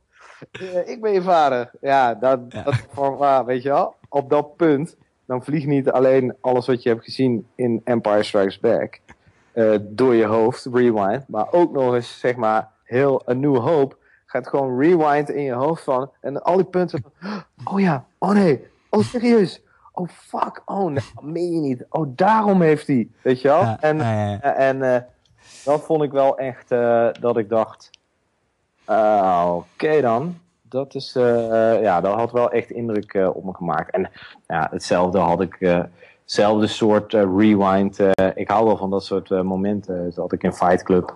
[0.85, 1.71] Ik ben je vader.
[1.81, 2.63] Ja, dat, Ja.
[2.63, 4.95] dat van, ah, weet je wel, op dat punt
[5.25, 8.99] dan vliegt niet alleen alles wat je hebt gezien in Empire Strikes Back
[9.81, 13.96] door je hoofd, rewind, maar ook nog eens, zeg maar, heel een nieuwe hoop
[14.27, 18.31] gaat gewoon rewind in je hoofd van, en al die punten van, oh ja, oh
[18.31, 19.61] nee, oh serieus,
[19.91, 23.61] oh fuck, oh nee, meen je niet, oh daarom heeft hij, weet je wel?
[23.61, 25.01] Ja, en ja, eh, en eh,
[25.63, 27.89] dat vond ik wel echt eh, dat ik dacht,
[29.45, 30.37] oké dan.
[30.69, 31.13] Dat is,
[31.81, 33.91] ja, dat had wel echt indruk op me gemaakt.
[33.91, 34.11] En
[34.47, 35.57] ja, hetzelfde had ik,
[36.23, 37.99] hetzelfde soort rewind.
[38.35, 40.03] ik hou wel van dat soort momenten.
[40.03, 41.15] Dat had ik in Fight Club,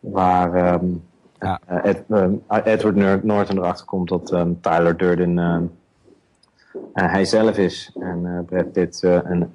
[0.00, 0.84] waar ehm,
[1.42, 1.60] Ja.
[1.66, 2.32] eh, Ed- ehm,
[2.64, 5.62] Edward Nor- Norton erachter komt dat ehm, Tyler Durden ehm,
[6.94, 7.90] eh, hij zelf is.
[8.00, 9.52] En eh, Brad Pitt een,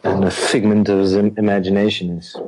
[0.00, 2.40] een figment of his imagination is.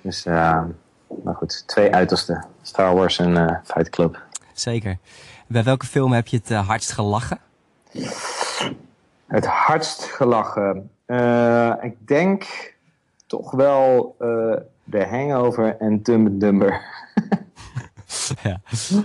[0.00, 2.44] Dus, maar goed, twee uitersten.
[2.62, 4.22] Star Wars en Fight Club.
[4.52, 4.98] Zeker.
[5.46, 7.38] Bij welke film heb je het hardst gelachen?
[9.26, 10.90] Het hardst gelachen.
[11.82, 12.44] Ik denk
[13.26, 14.56] toch wel eh
[14.90, 16.80] The Hangover en Dumb Dumber.
[18.42, 18.60] ja,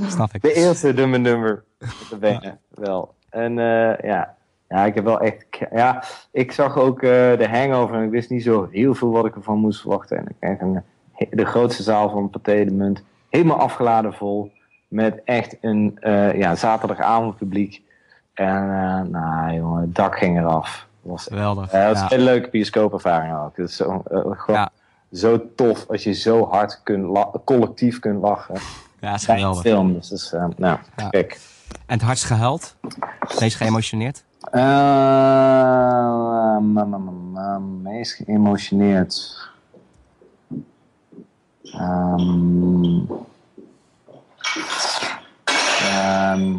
[0.07, 0.41] snap ik.
[0.41, 3.13] De eerste de benen, wel.
[3.29, 4.35] En eh, ja.
[4.67, 5.45] ja, ik heb wel echt...
[5.71, 9.25] Ja, ik zag ook eh The Hangover en ik wist niet zo heel veel wat
[9.25, 10.17] ik ervan moest verwachten.
[10.17, 10.81] En ik kreeg een,
[11.29, 14.51] de grootste zaal van Pathé de Munt helemaal afgeladen vol.
[14.87, 17.81] Met echt een eh ja, zaterdagavond publiek.
[18.33, 18.67] En
[19.11, 20.87] nou jongen, het dak ging eraf.
[21.01, 21.69] Het was Geweldig.
[21.69, 22.03] dat is Ja.
[22.03, 23.57] een hele leuke bioscoopervaring ook.
[23.57, 24.69] Het is zo, gewoon Ja.
[25.11, 28.55] zo tof als je zo hard kunt collectief kunt lachen
[29.01, 29.61] Ja, het is geweldig.
[29.61, 29.93] film.
[29.93, 31.09] Dus dat is, eh, nou, Ja.
[31.09, 31.39] kijk.
[31.85, 32.75] En het hardst gehuild?
[33.39, 34.23] Meest geëmotioneerd?
[34.51, 34.61] Uh,
[37.81, 39.37] meest geëmotioneerd.
[41.63, 42.99] Ehm,
[45.81, 46.53] ehm,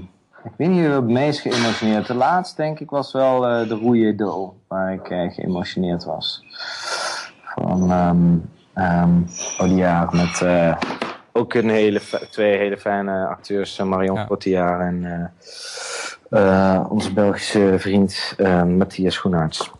[0.44, 2.06] ik weet niet het meest geëmotioneerd.
[2.06, 6.44] De laatste denk ik was wel eh, de roeie do, waar ik eh, geëmotioneerd was.
[7.54, 8.36] Van ehm
[8.74, 9.10] ehm
[9.58, 10.76] Audiard met eh,
[11.32, 12.00] ook een hele,
[12.30, 14.26] twee hele fijne acteurs, eh, Marion Ja.
[14.26, 15.04] Cotillard en
[16.30, 19.70] eh, eh, onze Belgische vriend Matthias Schoenaerts.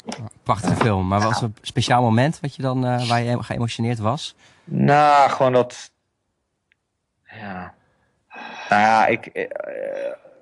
[0.42, 1.08] Prachtige film.
[1.08, 4.34] Maar was er een speciaal moment wat je dan, waar je geëmotioneerd was?
[4.64, 5.90] Nou, gewoon dat.
[7.40, 7.74] Ja.
[8.68, 9.48] Nou ja, ik.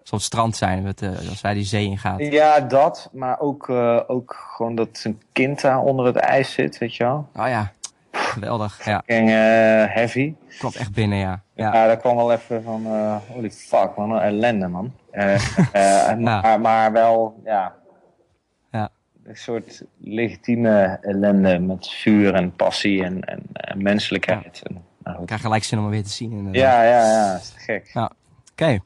[0.03, 2.19] Zo'n strand zijn, met, als wij die zee ingaan.
[2.19, 3.09] ja, dat.
[3.13, 3.69] Maar ook,
[4.07, 7.29] ook gewoon dat zijn kind daar onder het ijs zit, weet je wel.
[7.37, 7.73] Oh ja,
[8.39, 8.84] geweldig.
[8.84, 10.34] Ja, En eh, heavy.
[10.59, 11.43] kwam echt binnen, ja.
[11.55, 12.86] Ja, Ja, daar kwam wel even van.
[12.86, 14.11] eh holy fuck, man.
[14.11, 14.93] Een ellende, man.
[15.11, 17.74] Eh, maar, maar wel, ja.
[18.70, 18.89] Ja.
[19.24, 24.62] Een soort legitieme ellende met vuur en passie en, en, en menselijkheid.
[24.66, 26.30] En, nou, ik krijg gelijk zin om hem weer te zien.
[26.30, 26.62] inderdaad.
[26.62, 27.32] ja, ja, ja.
[27.32, 27.91] Dat is te gek.
[28.53, 28.78] Oké.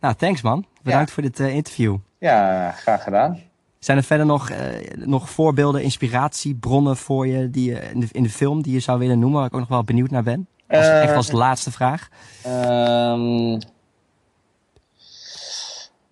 [0.00, 0.66] Nou, thanks man.
[0.82, 1.96] Bedankt voor dit interview.
[2.18, 3.38] Ja, graag gedaan.
[3.84, 4.58] Zijn er verder nog, eh,
[4.94, 8.98] nog voorbeelden, inspiratiebronnen voor je, die je in, de, in de film die je zou
[8.98, 10.48] willen noemen, waar ik ook nog wel benieuwd naar ben?
[10.68, 12.08] Als, Eh, echt als laatste vraag.
[12.42, 13.60] Ehm,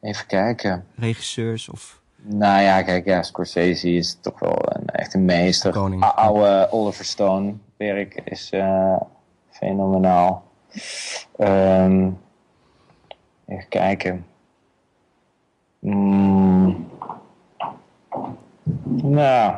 [0.00, 0.86] even kijken.
[0.96, 2.00] Regisseurs of...
[2.16, 5.72] Nou ja, kijk, ja, Scorsese is toch wel een, echt een meester.
[5.72, 6.02] Koning.
[6.04, 9.00] Oude Oliver Stone werk is eh,
[9.50, 10.44] fenomenaal.
[11.38, 12.10] Ehm,
[13.46, 14.26] even kijken.
[15.78, 16.90] Mm.
[19.02, 19.54] Nou,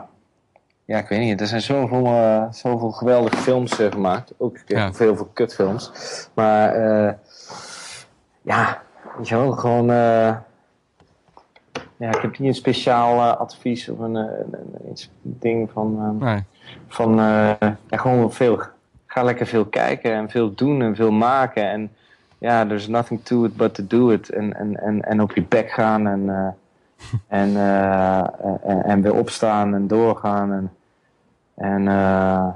[0.85, 1.41] ja, ik weet niet.
[1.41, 4.33] Er zijn zoveel, eh, zoveel geweldige films eh, gemaakt.
[4.37, 4.93] Ook Ja.
[4.93, 5.91] veel, veel kutfilms.
[6.35, 7.13] Maar eh,
[8.43, 8.83] ja,
[9.17, 9.91] weet je wel, gewoon...
[9.91, 10.37] eh,
[11.97, 15.99] ja, ik heb niet een speciaal advies of een, een, ding van...
[16.21, 16.43] eh, Nee.
[16.89, 17.59] van ja,
[17.99, 18.61] gewoon veel.
[19.07, 21.71] Ga lekker veel kijken en veel doen en veel maken.
[21.71, 21.93] En
[22.39, 24.31] ja, there's nothing to it but to do it.
[24.31, 26.57] En, en, en, en op je bek gaan en,
[27.29, 28.19] en, eh,
[28.63, 30.53] en, en weer opstaan en doorgaan.
[30.53, 30.73] En,
[31.55, 32.49] en, eh,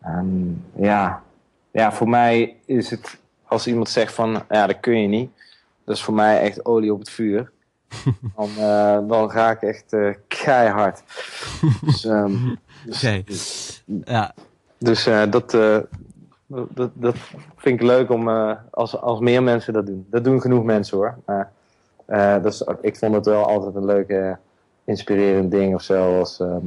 [0.00, 1.22] en ja.
[1.70, 5.30] ja, voor mij is het als iemand zegt van ja, dat kun je niet.
[5.84, 7.50] Dat is voor mij echt olie op het vuur.
[8.36, 9.96] Dan, eh, dan ga ik echt
[10.28, 11.02] keihard.
[11.80, 12.54] Dus, ehm,
[13.24, 13.82] dus.
[14.04, 14.34] Ja,
[14.78, 15.50] dus dat,
[16.46, 17.16] dat, dat
[17.56, 18.28] vind ik leuk om
[18.70, 20.06] als, als meer mensen dat doen.
[20.10, 21.18] Dat doen genoeg mensen hoor.
[21.26, 21.52] Maar
[22.44, 24.38] is, ik vond het wel altijd een leuke,
[24.84, 26.18] inspirerend ding of zo.
[26.18, 26.64] Als, ehm,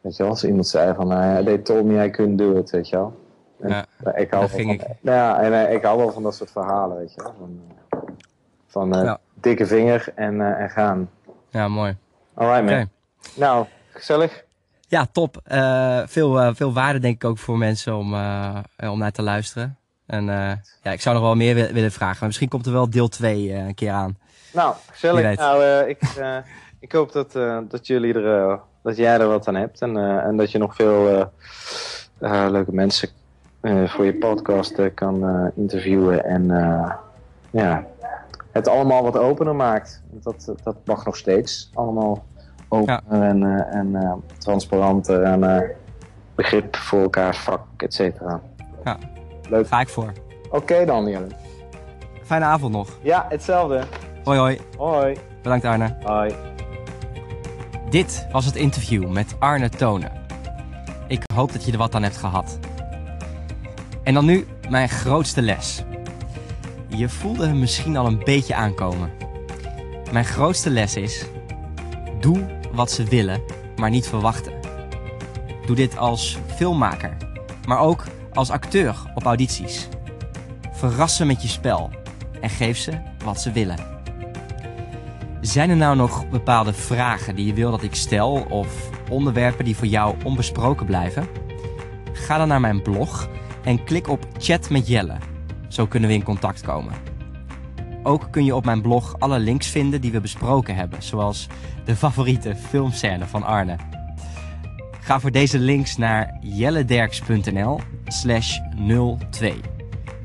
[0.00, 2.70] weet je wel, als iemand zei van, eh they told me I couldn't do it,
[2.70, 3.22] weet je wel.
[3.60, 4.80] En, Ja, eh, ik hou van, ik.
[5.00, 7.34] Nou ja, en eh, ik hou wel van dat soort verhalen, weet je wel.
[7.38, 7.60] Van,
[8.90, 9.18] van Ja.
[9.34, 11.10] dikke vinger en, en gaan.
[11.48, 11.96] ja mooi.
[12.34, 12.88] Alright man.
[13.36, 14.44] Nou, gezellig.
[14.88, 15.36] Ja, top.
[16.06, 18.14] Veel, veel waarde denk ik ook voor mensen om,
[18.90, 19.76] om naar te luisteren.
[20.06, 20.24] En
[20.82, 22.16] ja, ik zou nog wel meer wi- willen vragen.
[22.18, 24.18] Maar misschien komt er wel deel 2 een keer aan.
[24.54, 25.36] Nou, gezellig.
[25.36, 26.36] Nou, eh, ik, eh,
[26.78, 30.36] Ik hoop dat, uh, dat, jullie er, dat jij er wat aan hebt en, en
[30.36, 31.30] dat je nog veel
[32.20, 33.08] leuke mensen
[33.86, 36.46] voor je podcast kan interviewen en
[37.50, 37.84] ja,
[38.52, 40.02] het allemaal wat opener maakt.
[40.10, 42.24] Dat, dat mag nog steeds allemaal
[42.68, 43.28] opener ja.
[43.28, 45.70] en, en transparanter en
[46.34, 48.40] begrip voor elkaar vak, et cetera.
[48.84, 48.98] Ja,
[49.48, 49.66] leuk.
[49.66, 50.12] Ga ik voor.
[50.50, 51.28] Oké dan, Jelle.
[52.24, 52.88] Fijne avond nog.
[53.02, 53.82] Ja, hetzelfde.
[54.24, 54.58] Hoi hoi.
[54.76, 55.16] Hoi.
[55.42, 55.96] Bedankt Arne.
[56.02, 56.34] Hoi.
[57.90, 60.12] Dit was het interview met Arne Tonen.
[61.08, 62.58] Ik hoop dat je er wat aan hebt gehad.
[64.02, 65.82] En dan nu mijn grootste les.
[66.86, 69.10] Je voelde hem misschien al een beetje aankomen.
[70.12, 71.24] Mijn grootste les is:
[72.20, 73.40] doe wat ze willen,
[73.76, 74.52] maar niet verwachten.
[75.66, 77.16] Doe dit als filmmaker,
[77.66, 79.88] maar ook als acteur op audities.
[80.72, 81.90] Verras ze met je spel
[82.40, 82.92] en geef ze
[83.24, 83.93] wat ze willen.
[85.44, 89.76] Zijn er nou nog bepaalde vragen die je wil dat ik stel of onderwerpen die
[89.76, 91.26] voor jou onbesproken blijven?
[92.12, 93.28] Ga dan naar mijn blog
[93.64, 95.16] en klik op Chat met Jelle.
[95.68, 96.92] Zo kunnen we in contact komen.
[98.02, 101.46] Ook kun je op mijn blog alle links vinden die we besproken hebben, zoals
[101.84, 103.76] de favoriete filmscène van Arne.
[105.00, 108.58] Ga voor deze links naar jellederks.nl slash
[109.30, 109.54] 02.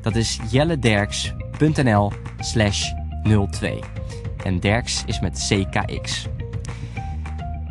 [0.01, 2.91] Dat is jellederks.nl slash
[3.49, 3.79] 02
[4.49, 6.27] en Derks is met CKX.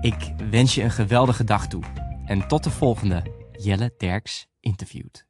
[0.01, 1.83] Ik wens je een geweldige dag toe
[2.27, 3.23] en tot de volgende
[3.53, 5.28] Jelle Derks interviewt.